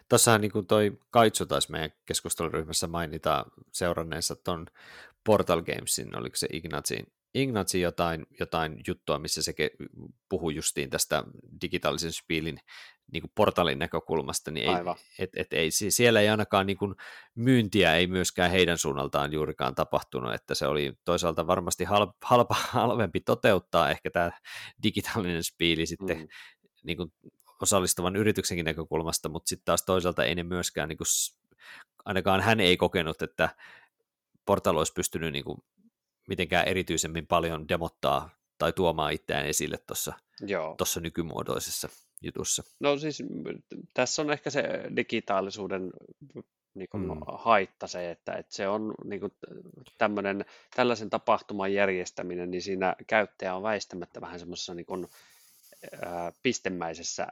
[0.09, 4.67] Tuossahan niin kuin toi Kaitsu taisi meidän keskusteluryhmässä mainita seuranneensa ton
[5.23, 9.53] Portal Gamesin, oliko se Ignatsin, Ignatsin jotain, jotain juttua, missä se
[10.29, 11.23] puhui justiin tästä
[11.61, 12.59] digitaalisen spielin
[13.11, 14.95] niin kuin portalin näkökulmasta, niin ei, Aivan.
[15.19, 16.95] et, et ei, si- siellä ei ainakaan niin kuin
[17.35, 23.19] myyntiä ei myöskään heidän suunnaltaan juurikaan tapahtunut, että se oli toisaalta varmasti halpa, halpa, halvempi
[23.19, 24.31] toteuttaa ehkä tämä
[24.83, 26.27] digitaalinen spiili sitten Mm.
[26.83, 27.13] niin kuin
[27.61, 31.07] osallistuvan yrityksenkin näkökulmasta, mutta sitten taas toisaalta ei ne myöskään, niin kuin,
[32.05, 33.49] ainakaan hän ei kokenut, että
[34.45, 35.57] Portal olisi pystynyt niin kuin,
[36.27, 39.77] mitenkään erityisemmin paljon demottaa tai tuomaan itseään esille
[40.77, 41.89] tuossa nykymuodoisessa
[42.21, 42.63] jutussa.
[42.79, 43.23] No siis
[43.93, 44.63] tässä on ehkä se
[44.95, 45.91] digitaalisuuden
[46.73, 47.19] niin kuin Mm.
[47.27, 49.31] haitta se, että, että se on niin kuin
[49.97, 50.45] tämmöinen,
[50.75, 55.07] tällaisen tapahtuman järjestäminen, niin siinä käyttäjä on väistämättä vähän semmoisessa niin kuin,
[56.05, 57.27] ää, pistemäisessä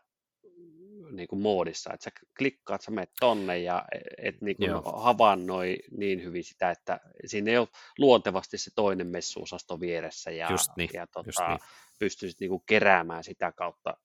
[1.16, 3.86] niin kuin moodissa, että sä klikkaat, sä menet tonne ja
[4.18, 5.02] et niin kuin Joo.
[5.02, 10.72] havainnoi niin hyvin sitä, että siinä ei ole luontevasti se toinen messuosasto vieressä ja, Just
[10.78, 11.60] niin, ja just tota, niin.
[12.00, 13.98] pystyisit niin kuin keräämään sitä kautta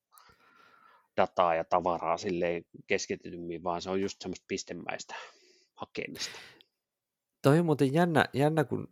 [1.17, 5.15] dataa ja tavaraa silleen keskitetymmin, vaan se on just semmoista pistemäistä
[5.75, 6.39] hakemista.
[7.41, 8.87] Toi on muuten jännä, jännä kun,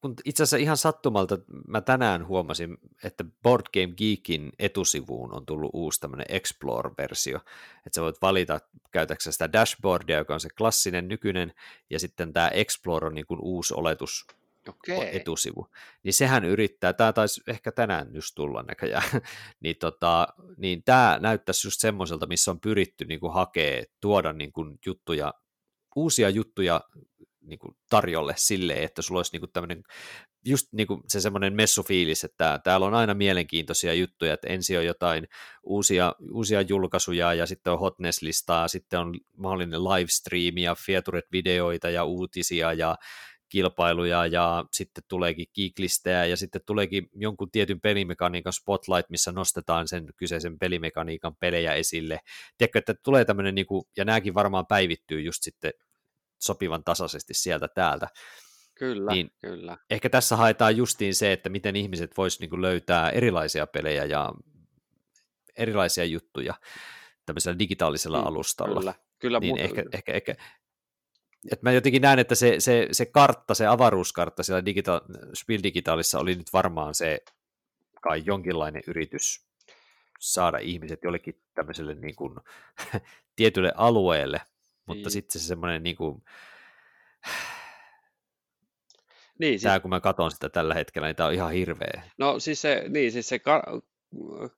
[0.00, 1.38] kun itse asiassa ihan sattumalta
[1.68, 7.36] mä tänään huomasin, että Board Game Geekin etusivuun on tullut uusi tämmöinen Explore-versio,
[7.76, 11.52] että sä voit valita, käytäksä sitä dashboardia, joka on se klassinen nykyinen,
[11.90, 14.26] ja sitten tämä Explore on niin kuin uusi oletus
[14.68, 15.16] Okei.
[15.16, 15.68] etusivu.
[16.02, 19.10] Niin sehän yrittää, tämä taisi ehkä tänään just tulla näköjään,
[19.62, 24.52] niin, tota, niin tämä näyttäisi just semmoiselta, missä on pyritty niin kuin hakee, tuoda niin
[24.52, 25.34] kuin juttuja,
[25.96, 26.80] uusia juttuja
[27.50, 29.82] niin kuin tarjolle silleen, että sulla olisi niin kuin tämmöinen
[30.44, 34.84] just niin kuin se semmoinen messufiilis, että täällä on aina mielenkiintoisia juttuja, että ensin on
[34.84, 35.28] jotain
[35.62, 42.72] uusia, uusia julkaisuja ja sitten on hotness-listaa, sitten on mahdollinen livestreami ja featured-videoita ja uutisia
[42.72, 42.96] ja
[43.50, 50.06] kilpailuja ja sitten tuleekin geeklistejä ja sitten tuleekin jonkun tietyn pelimekaniikan spotlight, missä nostetaan sen
[50.16, 52.20] kyseisen pelimekaniikan pelejä esille.
[52.58, 55.72] Tiedätkö, että tulee tämmöinen, niin kuin, ja nämäkin varmaan päivittyy just sitten
[56.40, 58.08] sopivan tasaisesti sieltä täältä.
[58.74, 59.76] Kyllä, Niin- kyllä.
[59.90, 64.32] Ehkä tässä haetaan justiin se, että miten ihmiset vois niin kuin löytää erilaisia pelejä ja
[65.56, 66.54] erilaisia juttuja
[67.26, 68.80] tämmöisellä digitaalisella mm, alustalla.
[68.80, 69.64] Kyllä, kyllä niin mutta...
[69.64, 70.34] ehkä, ehkä, ehkä,
[71.52, 76.18] että mä jotenkin näen, että se, se, se kartta, se avaruuskartta siellä digita- Spiel Digitalissa
[76.18, 77.18] oli nyt varmaan se
[78.00, 79.46] kai jonkinlainen yritys
[80.20, 82.34] saada ihmiset jollekin tämmöiselle niin kuin,
[83.36, 84.40] tietylle alueelle,
[84.96, 85.10] mutta niin.
[85.10, 86.22] sitten se semmoinen niin kuin,
[89.38, 92.02] niin, tämä siis, kun mä katson sitä tällä hetkellä, niin tämä on ihan hirveä.
[92.18, 93.80] No siis se, niin, siis se kar-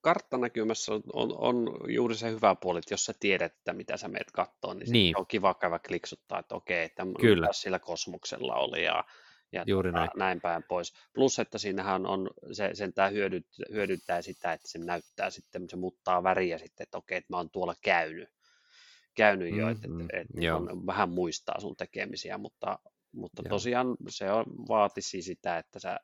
[0.00, 4.08] karttanäkymässä on, on, on juuri se hyvä puoli, että jos sä tiedät, että mitä sä
[4.08, 5.18] meet kattoon, niin, niin.
[5.18, 7.48] on kiva käydä kliksuttaa, että okei, että Kyllä.
[7.52, 9.04] sillä kosmoksella oli ja,
[9.52, 10.10] ja juuri tota, näin.
[10.16, 10.92] näin päin pois.
[11.14, 16.22] Plus, että siinähän on, se sentään hyödyt, hyödyntää sitä, että se näyttää sitten, se muuttaa
[16.22, 18.28] väriä sitten, että okei, että mä oon tuolla käynyt,
[19.14, 20.00] käynyt jo, että, mm-hmm.
[20.12, 22.78] että, että on, vähän muistaa sun tekemisiä, mutta,
[23.12, 26.00] mutta tosiaan se on, vaatisi sitä, että sä,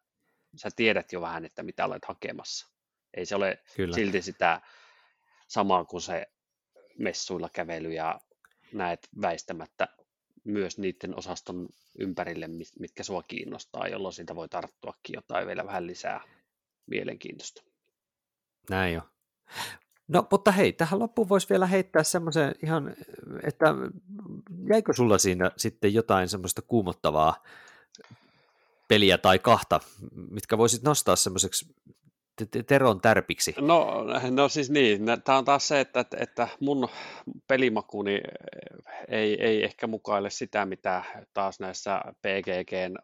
[0.57, 2.69] sä tiedät jo vähän, että mitä olet hakemassa.
[3.15, 3.95] Ei se ole Kyllä.
[3.95, 4.61] silti sitä
[5.49, 6.27] samaa kuin se
[6.99, 8.21] messuilla kävely ja
[8.73, 9.89] näet väistämättä
[10.45, 12.49] myös niiden osaston ympärille,
[12.79, 16.21] mitkä sua kiinnostaa, jolloin siitä voi tarttuakin jotain vielä vähän lisää
[16.87, 17.63] mielenkiintoista.
[18.71, 19.03] Näin jo.
[20.09, 22.95] No, mutta hei, tähän loppuun voisi vielä heittää semmoisen ihan,
[23.43, 23.67] että
[24.73, 27.43] jäikö sulla siinä sitten jotain semmoista kuumottavaa
[28.89, 29.81] peliä tai kahta,
[30.31, 31.75] mitkä voisit nostaa semmoiseksi
[32.67, 33.55] Teron tärpiksi?
[33.61, 36.89] No, no siis niin, tämä on taas se, että, että mun
[37.49, 38.21] pelimakuni
[39.09, 41.05] ei, ei ehkä mukaile sitä, mitä
[41.35, 42.97] taas näissä PGGn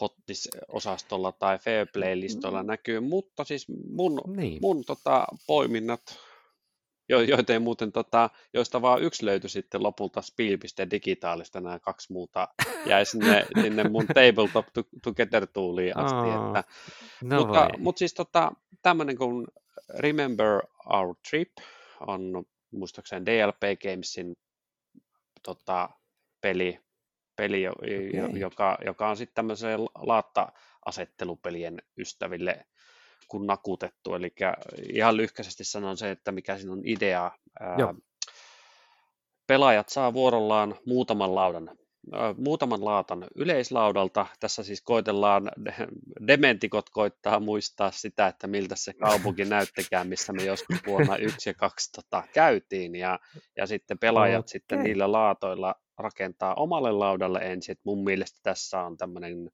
[0.00, 2.66] hottis-osastolla tai Fairplay-listoilla mm.
[2.66, 4.58] näkyy, mutta siis mun, niin.
[4.62, 6.00] mun tota, poiminnat
[7.08, 12.12] jo, joita ei muuten, tota, joista vaan yksi löytyi sitten lopulta Spielpiste digitaalista, nämä kaksi
[12.12, 12.48] muuta
[12.86, 14.66] jäi sinne, sinne mun tabletop
[15.02, 16.16] together tooliin asti.
[16.16, 16.64] Oh, että,
[17.22, 18.52] no mutta, mutta, siis tota,
[18.82, 19.46] tämmöinen kuin
[19.98, 21.52] Remember Our Trip
[22.06, 24.36] on muistaakseni DLP Gamesin
[25.42, 25.88] tota,
[26.40, 26.80] peli,
[27.36, 28.38] peli okay.
[28.38, 32.66] joka, joka on sitten tämmöiseen laatta-asettelupelien ystäville
[33.28, 34.14] kuin nakutettu.
[34.14, 34.34] Eli
[34.92, 37.30] ihan lyhkäisesti sanon se, että mikä siinä on idea.
[37.60, 37.76] Ää,
[39.46, 41.70] pelaajat saa vuorollaan muutaman laudan
[42.36, 44.26] muutaman laatan yleislaudalta.
[44.40, 45.50] Tässä siis koitellaan,
[46.26, 51.54] dementikot koittaa muistaa sitä, että miltä se kaupunki näyttekään, missä me joskus vuonna yksi ja
[51.54, 52.94] kaksi tota, käytiin.
[52.94, 53.18] Ja,
[53.56, 54.48] ja sitten pelaajat okay.
[54.48, 57.72] sitten niillä laatoilla rakentaa omalle laudalle ensin.
[57.72, 59.50] Et mun mielestä tässä on tämmöinen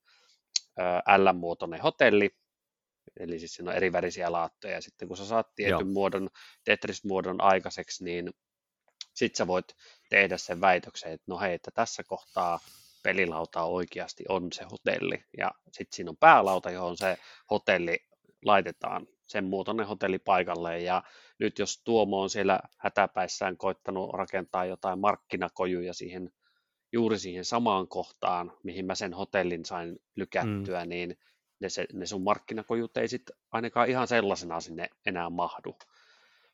[1.16, 2.30] L-muotoinen hotelli,
[3.18, 5.92] Eli siis siinä on eri värisiä laattoja, ja sitten kun sä saat tietyn Joo.
[5.92, 6.28] muodon,
[6.64, 8.30] Tetris-muodon aikaiseksi, niin
[9.14, 9.76] sit sä voit
[10.10, 12.60] tehdä sen väitöksen, että no hei, että tässä kohtaa
[13.02, 17.18] pelilauta oikeasti on se hotelli, ja sitten siinä on päälauta, johon se
[17.50, 17.98] hotelli
[18.44, 21.02] laitetaan sen muotoinen hotelli paikalle, ja
[21.38, 26.30] nyt jos Tuomo on siellä hätäpäissään koittanut rakentaa jotain markkinakojuja siihen
[26.92, 30.88] juuri siihen samaan kohtaan, mihin mä sen hotellin sain lykättyä, mm.
[30.88, 31.18] niin
[31.60, 35.78] ne, se, ne sun markkinakojut ei sitten ainakaan ihan sellaisena sinne enää mahdu,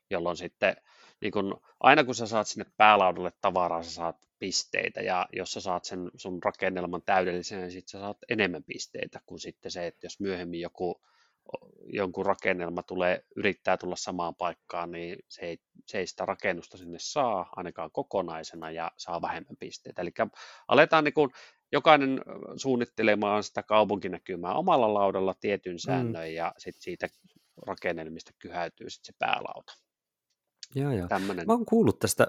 [0.09, 0.75] jolloin sitten
[1.21, 5.61] niin kun, aina kun sä saat sinne päälaudalle tavaraa, sä saat pisteitä, ja jos sä
[5.61, 10.05] saat sen sun rakennelman täydellisen, niin sitten sä saat enemmän pisteitä kuin sitten se, että
[10.05, 11.01] jos myöhemmin joku
[11.85, 16.97] jonkun rakennelma tulee, yrittää tulla samaan paikkaan, niin se ei, se ei sitä rakennusta sinne
[17.01, 20.01] saa ainakaan kokonaisena ja saa vähemmän pisteitä.
[20.01, 20.11] Eli
[20.67, 21.31] aletaan niin kuin
[21.71, 22.21] jokainen
[22.55, 26.35] suunnittelemaan sitä kaupunkinäkymää omalla laudalla tietyn säännöin mm.
[26.35, 27.07] ja sitten siitä
[27.67, 29.73] rakennelmista kyhäytyy sitten se päälauta.
[30.75, 31.07] Joo, joo.
[31.07, 31.47] Tämmönen.
[31.47, 32.27] Mä oon kuullut tästä,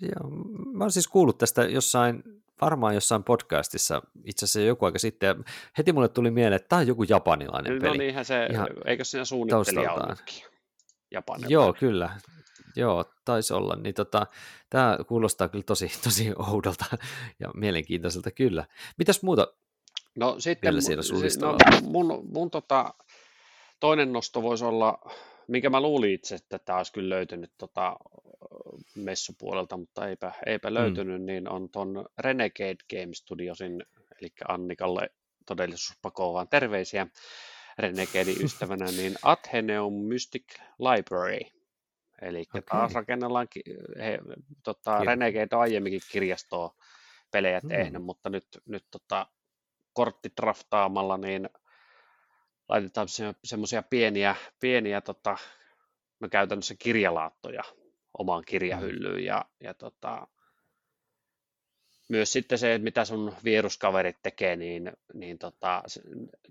[0.00, 0.30] joo,
[0.72, 2.22] mä oon siis kuullut tästä jossain,
[2.60, 5.44] varmaan jossain podcastissa itse asiassa joku aika sitten, ja
[5.78, 7.92] heti mulle tuli mieleen, että tämä on joku japanilainen no, peli.
[7.92, 10.16] No niinhän se, Ihan eikö siinä suunnittelija
[11.10, 11.50] Japanilainen.
[11.50, 12.20] Joo, kyllä.
[12.76, 13.76] Joo, taisi olla.
[13.76, 14.26] Niin tota,
[14.70, 16.84] tämä kuulostaa kyllä tosi, tosi oudolta
[17.40, 18.64] ja mielenkiintoiselta kyllä.
[18.98, 19.46] Mitäs muuta
[20.16, 21.02] no, sitten, vielä siellä
[21.40, 22.94] no, mun, mun tota,
[23.80, 24.98] toinen nosto voisi olla,
[25.48, 27.96] minkä mä luulin itse, että tämä olisi kyllä löytynyt tota,
[28.94, 30.74] messupuolelta, mutta eipä, eipä mm.
[30.74, 33.84] löytynyt, niin on ton Renegade Game Studiosin,
[34.20, 35.10] eli Annikalle
[35.46, 37.06] todellisuuspakoon terveisiä
[37.78, 40.44] Renegadein ystävänä, niin Atheneum Mystic
[40.78, 41.61] Library
[42.22, 42.62] Eli okay.
[42.62, 43.48] taas rakennellaan,
[43.98, 44.18] he,
[44.62, 46.74] tota, Renegade on aiemminkin kirjastoa
[47.30, 47.68] pelejä hmm.
[47.68, 49.26] tehnyt, mutta nyt, nyt tota,
[49.92, 51.48] korttidraftaamalla niin
[52.68, 55.36] laitetaan se, semmoisia pieniä, pieniä tota,
[56.20, 57.62] no käytännössä kirjalaattoja
[58.18, 59.24] omaan kirjahyllyyn hmm.
[59.24, 60.26] ja, ja tota,
[62.08, 65.82] myös sitten se, että mitä sun vieruskaverit tekee, niin, niin tota,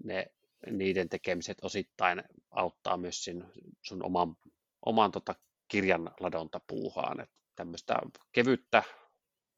[0.04, 0.26] ne,
[0.72, 3.44] niiden tekemiset osittain auttaa myös sin,
[3.82, 4.36] sun oman,
[4.86, 5.36] oman tota
[5.72, 7.20] kirjan ladonta puuhaan.
[7.20, 7.96] Et tämmöistä
[8.32, 8.84] kevyttä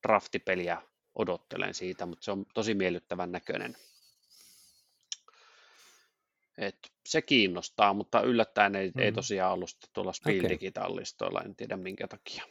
[0.07, 0.81] draftipeliä
[1.15, 3.77] odottelen siitä, mutta se on tosi miellyttävän näköinen.
[6.57, 9.01] Et se kiinnostaa, mutta yllättäen ei, mm.
[9.01, 10.49] ei tosiaan ollut tuolla Spiel.
[10.49, 12.43] Digital-listoilla, en tiedä minkä takia.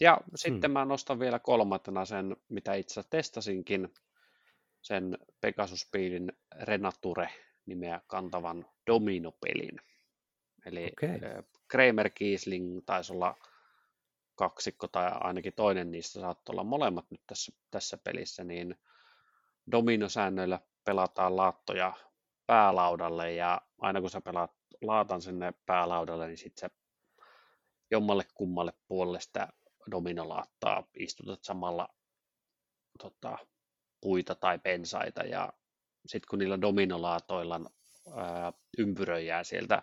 [0.00, 0.72] Ja sitten mm.
[0.72, 3.94] mä nostan vielä kolmantena sen, mitä itse testasinkin,
[4.82, 6.32] sen Pegasus Speedin
[6.62, 7.28] Renature
[7.66, 9.80] nimeä kantavan Domino-pelin.
[10.66, 11.42] Eli okay.
[11.68, 13.34] Kramer Kiesling taisi olla
[14.34, 18.76] kaksikko tai ainakin toinen niistä saattoi olla molemmat nyt tässä, tässä pelissä, niin
[19.72, 21.92] dominosäännöillä pelataan laattoja
[22.46, 24.52] päälaudalle ja aina kun sä pelaat
[24.82, 26.76] laatan sinne päälaudalle, niin sitten se
[27.90, 29.48] jommalle kummalle puolelle sitä
[29.90, 31.88] dominolaattaa istutat samalla
[32.98, 33.38] tota,
[34.00, 35.52] puita tai pensaita ja
[36.06, 37.60] sitten kun niillä dominolaatoilla
[38.16, 39.82] ää, ympyröijää sieltä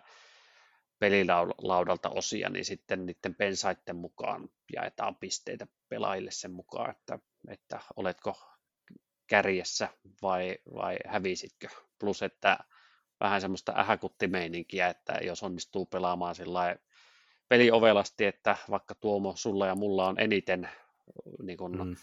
[1.02, 8.36] pelilaudalta osia, niin sitten niiden pensaiden mukaan jaetaan pisteitä pelaajille sen mukaan, että, että oletko
[9.26, 9.88] kärjessä
[10.22, 11.68] vai, vai hävisitkö.
[11.98, 12.58] Plus, että
[13.20, 16.76] vähän semmoista ähäkuttimeininkiä, että jos onnistuu pelaamaan sillä
[17.48, 20.68] peli ovelasti, että vaikka Tuomo, sulla ja mulla on eniten
[21.42, 21.96] niin kun, mm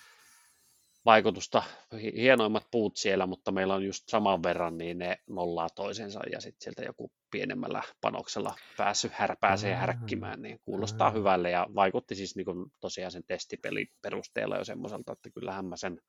[1.06, 1.64] vaikutusta,
[2.02, 6.64] hienoimmat puut siellä, mutta meillä on just saman verran, niin ne nollaa toisensa ja sitten
[6.64, 12.45] sieltä joku pienemmällä panoksella päässyt här, pääsee härkkimään, niin kuulostaa hyvälle ja vaikutti siis niin
[12.45, 16.02] kuin tosiaan sen testipelin perusteella jo semmoiselta, että kyllähän mä sen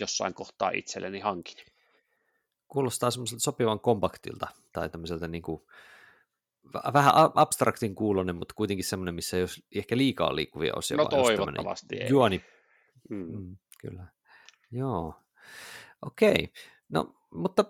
[0.00, 1.56] jossain kohtaa itselleni hankin.
[2.68, 5.62] Kuulostaa semmoiselta sopivan kompaktilta tai tämmöiseltä niin kuin,
[6.92, 10.96] vähän abstraktin kuulonen, mutta kuitenkin semmoinen, missä ole ehkä liikaa liikkuvia osia.
[10.96, 12.08] No toivottavasti ei.
[12.08, 12.44] Juoni.
[13.10, 13.56] Mm.
[13.88, 14.06] Kyllä.
[14.70, 15.14] Joo.
[16.02, 16.52] Okei.
[16.88, 17.64] No, mutta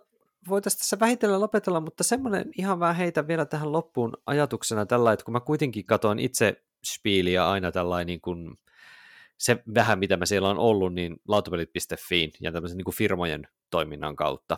[0.48, 5.24] voitaisiin tässä vähitellen lopetella, mutta semmoinen ihan vähän heitä vielä tähän loppuun ajatuksena tällä, että
[5.24, 8.58] kun mä kuitenkin katoin itse Spieliä aina tällainen niin kuin,
[9.38, 14.16] se vähän mitä mä siellä on ollut, niin lautapelit.fi ja tämmöisen niin kuin firmojen toiminnan
[14.16, 14.56] kautta,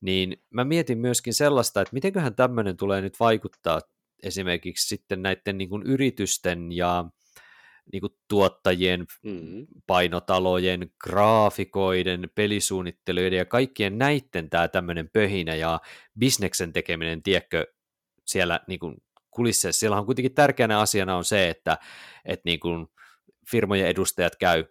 [0.00, 3.80] niin mä mietin myöskin sellaista, että mitenköhän tämmöinen tulee nyt vaikuttaa
[4.22, 7.04] esimerkiksi sitten näiden niin kuin yritysten ja
[7.92, 9.66] niin kuin tuottajien, mm-hmm.
[9.86, 15.80] painotalojen, graafikoiden, pelisuunnittelijoiden ja kaikkien näiden tämä tämmöinen pöhinä ja
[16.18, 17.66] bisneksen tekeminen, tiedätkö,
[18.26, 18.96] siellä niin kuin
[19.30, 19.80] kulisseissa.
[19.80, 21.78] Siellä on kuitenkin tärkeänä asiana on se, että,
[22.24, 22.86] että niin kuin
[23.50, 24.64] firmojen edustajat käy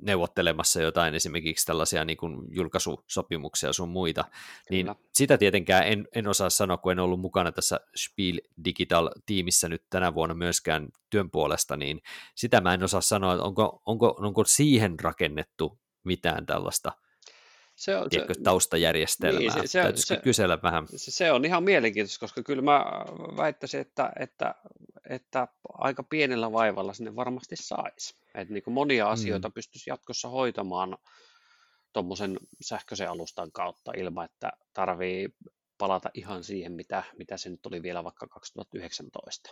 [0.00, 4.24] neuvottelemassa jotain esimerkiksi tällaisia niin kuin julkaisusopimuksia sun muita,
[4.70, 4.98] niin Kyllä.
[5.12, 10.14] sitä tietenkään en, en osaa sanoa, kun en ollut mukana tässä Spiel Digital-tiimissä nyt tänä
[10.14, 12.00] vuonna myöskään työn puolesta, niin
[12.34, 16.92] sitä mä en osaa sanoa, että onko, onko, onko siihen rakennettu mitään tällaista
[17.80, 19.38] se on, tiedätkö, se, taustajärjestelmää.
[19.38, 20.86] Niin, se, se, se, kysellä vähän?
[20.88, 22.84] Se, se on ihan mielenkiintoista, koska kyllä mä
[23.36, 24.54] väittäisin, että, että,
[25.08, 28.14] että aika pienellä vaivalla sinne varmasti saisi.
[28.34, 29.10] Että niin monia mm.
[29.10, 29.52] asioita mm.
[29.52, 30.98] pystyisi jatkossa hoitamaan
[31.92, 35.28] tuommoisen sähköisen alustan kautta ilman, että tarvii
[35.78, 39.50] palata ihan siihen, mitä, mitä se nyt oli vielä vaikka 2019.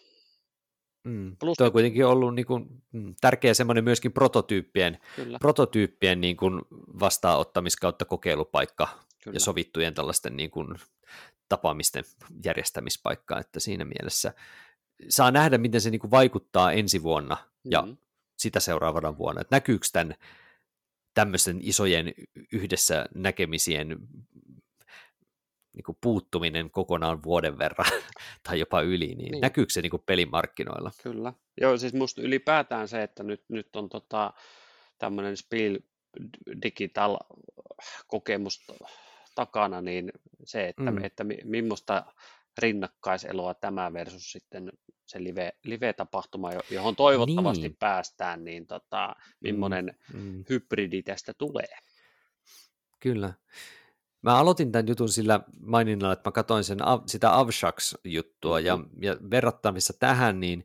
[1.04, 1.36] Mm.
[1.40, 4.98] Plus, Tuo on kuitenkin ollut niin kuin, mm, tärkeä semmoinen myöskin prototyyppien,
[5.40, 6.62] prototyyppien niin kuin
[7.00, 8.88] vastaanottamiskautta kokeilupaikka
[9.24, 9.36] Kyllä.
[9.36, 10.74] ja sovittujen tällaisten niin kuin
[11.48, 12.04] tapaamisten
[12.44, 14.34] järjestämispaikka, että siinä mielessä
[15.08, 17.70] saa nähdä, miten se niin kuin vaikuttaa ensi vuonna mm-hmm.
[17.70, 17.86] ja
[18.38, 20.14] sitä seuraavana vuonna, että näkyykö tämän
[21.14, 22.12] tämmöisten isojen
[22.52, 23.88] yhdessä näkemisien
[25.72, 27.92] niin kuin puuttuminen kokonaan vuoden verran
[28.48, 29.40] tai jopa yli, niin, niin.
[29.40, 30.90] näkyykö se niin kuin pelimarkkinoilla?
[31.02, 31.32] Kyllä.
[31.60, 34.32] Joo, siis musta ylipäätään se, että nyt, nyt on tota,
[34.98, 35.78] tämmöinen Spiel
[36.62, 37.16] Digital
[38.06, 38.66] kokemus
[39.34, 40.12] takana, niin
[40.44, 41.04] se, että, mm.
[41.04, 42.04] että millaista
[42.58, 44.72] rinnakkaiseloa tämä versus sitten
[45.06, 47.76] se live, live-tapahtuma, johon toivottavasti niin.
[47.78, 50.20] päästään, niin tota, millainen mm.
[50.20, 50.44] mm.
[50.50, 51.78] hybridi tästä tulee.
[53.00, 53.32] Kyllä.
[54.22, 59.02] Mä aloitin tämän jutun sillä maininnalla, että mä katsoin sen, sitä Avshaks-juttua, ja, mm-hmm.
[59.02, 60.64] ja verrattamissa tähän, niin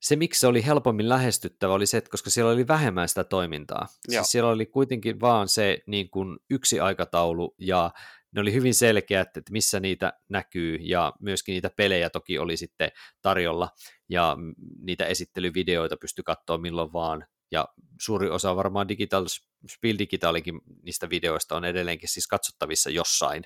[0.00, 3.86] se, miksi se oli helpommin lähestyttävä, oli se, että koska siellä oli vähemmän sitä toimintaa.
[4.08, 7.90] Siis siellä oli kuitenkin vaan se niin kuin yksi aikataulu, ja
[8.36, 12.90] ne oli hyvin selkeät, että missä niitä näkyy, ja myöskin niitä pelejä toki oli sitten
[13.22, 13.68] tarjolla,
[14.08, 14.36] ja
[14.82, 17.68] niitä esittelyvideoita pystyi katsoa milloin vaan, ja
[18.00, 19.26] suuri osa varmaan Digital,
[19.70, 23.42] Spiel Digitalikin niistä videoista on edelleenkin siis katsottavissa jossain.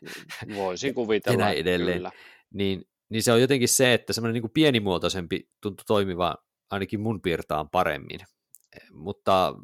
[0.55, 1.97] Voisin kuvitella, Enää edelleen.
[1.97, 2.11] Kyllä.
[2.55, 6.37] Niin, niin se on jotenkin se, että semmoinen niin kuin pienimuotoisempi tuntuu toimiva
[6.71, 8.21] ainakin mun piirtaan paremmin.
[8.93, 9.55] Mutta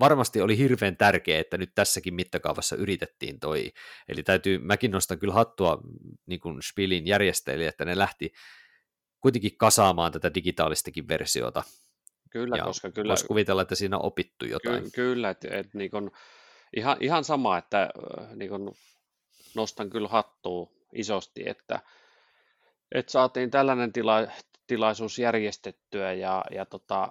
[0.00, 3.72] varmasti oli hirveän tärkeää, että nyt tässäkin mittakaavassa yritettiin toi.
[4.08, 5.80] Eli täytyy, mäkin nostan kyllä hattua
[6.26, 8.32] niin kuin Spielin järjestäjille, että ne lähti
[9.20, 11.62] kuitenkin kasaamaan tätä digitaalistakin versiota
[12.30, 13.08] Kyllä, ja koska kyllä...
[13.08, 14.82] Voisi kuvitella, että siinä on opittu jotain.
[14.82, 16.10] Ky- kyllä, että et, niin kun,
[16.76, 18.74] ihan, ihan sama, että äh, niin kun,
[19.54, 21.80] nostan kyllä hattua isosti, että,
[22.94, 24.28] että saatiin tällainen tila,
[24.66, 27.08] tilaisuus järjestettyä ja, ja tota,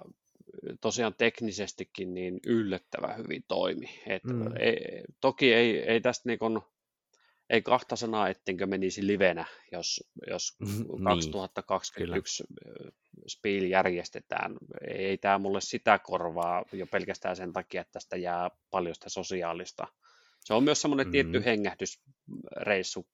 [0.80, 4.00] tosiaan teknisestikin niin yllättävän hyvin toimi.
[4.06, 4.56] Et mm.
[4.56, 6.62] ei, toki ei, ei tästä niin kun,
[7.50, 12.92] ei kahta sanaa, ettenkö menisi livenä, jos, jos mm, 2021 niin,
[13.28, 14.56] Spiel järjestetään.
[14.88, 19.08] Ei, ei tämä mulle sitä korvaa jo pelkästään sen takia, että tästä jää paljon sitä
[19.08, 19.86] sosiaalista.
[20.40, 21.12] Se on myös semmoinen mm.
[21.12, 23.06] tietty hengähdysreissu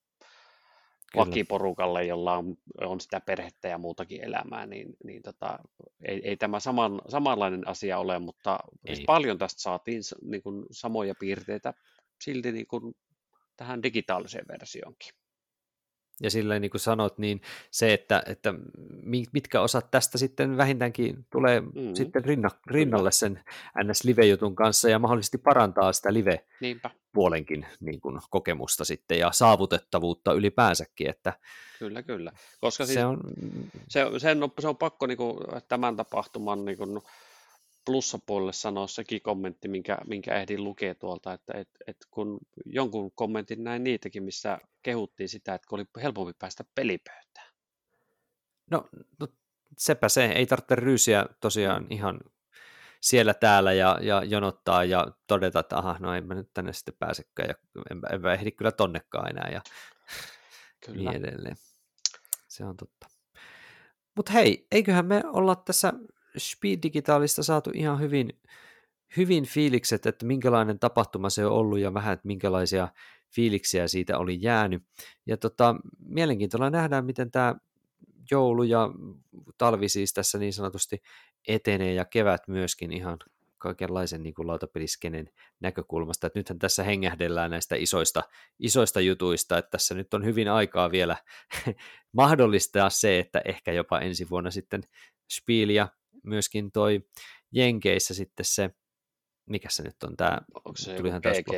[1.16, 5.58] vakiporukalle, jolla on, on sitä perhettä ja muutakin elämää, niin, niin tota,
[6.04, 9.04] ei, ei tämä saman, samanlainen asia ole, mutta ei.
[9.06, 11.74] paljon tästä saatiin niin kuin, samoja piirteitä
[12.20, 12.94] silti niin kuin,
[13.56, 15.10] tähän digitaaliseen versioonkin.
[16.20, 17.40] Ja silleen niin kuin sanot, niin
[17.70, 18.54] se, että, että
[19.32, 21.94] mitkä osat tästä sitten vähintäänkin tulee mm-hmm.
[21.94, 23.40] sitten rinna, rinnalle sen
[23.84, 31.10] NS-live-jutun kanssa ja mahdollisesti parantaa sitä live-puolenkin niin kuin kokemusta sitten ja saavutettavuutta ylipäänsäkin.
[31.10, 31.32] Että
[31.78, 32.32] kyllä, kyllä.
[32.60, 33.20] Koska siis se, on...
[33.88, 35.38] Se, se, on, se on pakko niin kuin,
[35.68, 37.00] tämän tapahtuman niin kuin,
[37.86, 43.64] plussapuolelle sanoa sekin kommentti, minkä, minkä ehdin lukea tuolta, että et, et kun jonkun kommentin
[43.64, 47.52] näin niitäkin, missä kehuttiin sitä, että oli helpompi päästä pelipöytään.
[48.70, 48.88] No,
[49.20, 49.28] no
[49.78, 52.20] sepä se, ei tarvitse ryysiä tosiaan ihan
[53.00, 56.94] siellä täällä ja, ja jonottaa ja todeta, että aha, no en mä nyt tänne sitten
[56.98, 57.54] pääsekään ja
[57.90, 59.60] en, en mä ehdi kyllä tonnekaan enää ja
[60.86, 61.10] kyllä.
[61.10, 61.56] niin edelleen.
[62.48, 63.06] Se on totta.
[64.16, 65.92] Mutta hei, eiköhän me olla tässä
[66.38, 68.40] Speed Digitalista saatu ihan hyvin,
[69.16, 72.88] hyvin fiilikset, että minkälainen tapahtuma se on ollut ja vähän, että minkälaisia
[73.34, 74.82] fiiliksiä siitä oli jäänyt.
[75.26, 77.54] Ja tota, mielenkiintoista nähdään, miten tämä
[78.30, 78.90] joulu ja
[79.58, 81.02] talvi siis tässä niin sanotusti
[81.48, 83.18] etenee ja kevät myöskin ihan
[83.58, 85.30] kaikenlaisen niin kuin lautapeliskenen
[85.60, 86.26] näkökulmasta.
[86.26, 88.22] Että nythän tässä hengähdellään näistä isoista,
[88.58, 91.16] isoista jutuista, että tässä nyt on hyvin aikaa vielä
[92.12, 94.82] mahdollistaa se, että ehkä jopa ensi vuonna sitten
[95.32, 95.88] Spiel ja
[96.26, 97.00] myöskin toi
[97.52, 98.70] Jenkeissä sitten se,
[99.46, 100.38] mikä se nyt on tämä?
[100.54, 101.52] Onko se PG,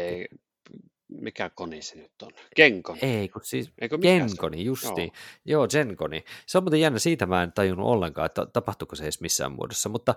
[1.08, 2.30] mikä koni se nyt on?
[2.56, 2.98] Genkoni.
[3.02, 5.00] Ei, kun siis Eikö Genkoni, justi.
[5.00, 5.10] Joo.
[5.44, 6.24] Joo, Genkoni.
[6.46, 9.88] Se on muuten jännä, siitä mä en tajunnut ollenkaan, että tapahtuuko se edes missään muodossa,
[9.88, 10.14] mutta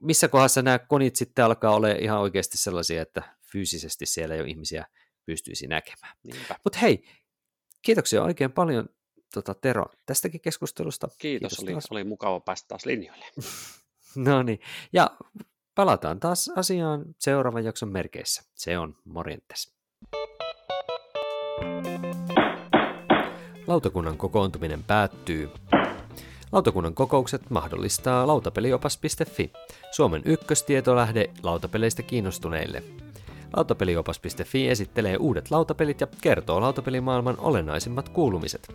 [0.00, 3.22] missä kohdassa nämä konit sitten alkaa olla ihan oikeasti sellaisia, että
[3.52, 4.86] fyysisesti siellä jo ihmisiä
[5.26, 6.16] pystyisi näkemään.
[6.64, 7.04] Mutta hei,
[7.82, 8.88] kiitoksia oikein paljon
[9.34, 11.08] tota, Tero tästäkin keskustelusta.
[11.18, 13.24] Kiitos, Kiitos oli, oli mukava päästä taas linjoille.
[14.26, 14.60] no niin,
[14.92, 15.10] ja
[15.74, 18.42] palataan taas asiaan seuraavan jakson merkeissä.
[18.54, 19.74] Se on morjentes.
[23.66, 25.50] Lautakunnan kokoontuminen päättyy.
[26.52, 29.52] Lautakunnan kokoukset mahdollistaa lautapeliopas.fi,
[29.90, 32.82] Suomen ykköstietolähde lautapeleistä kiinnostuneille.
[33.56, 38.74] Lautapeliopas.fi esittelee uudet lautapelit ja kertoo lautapelimaailman olennaisimmat kuulumiset.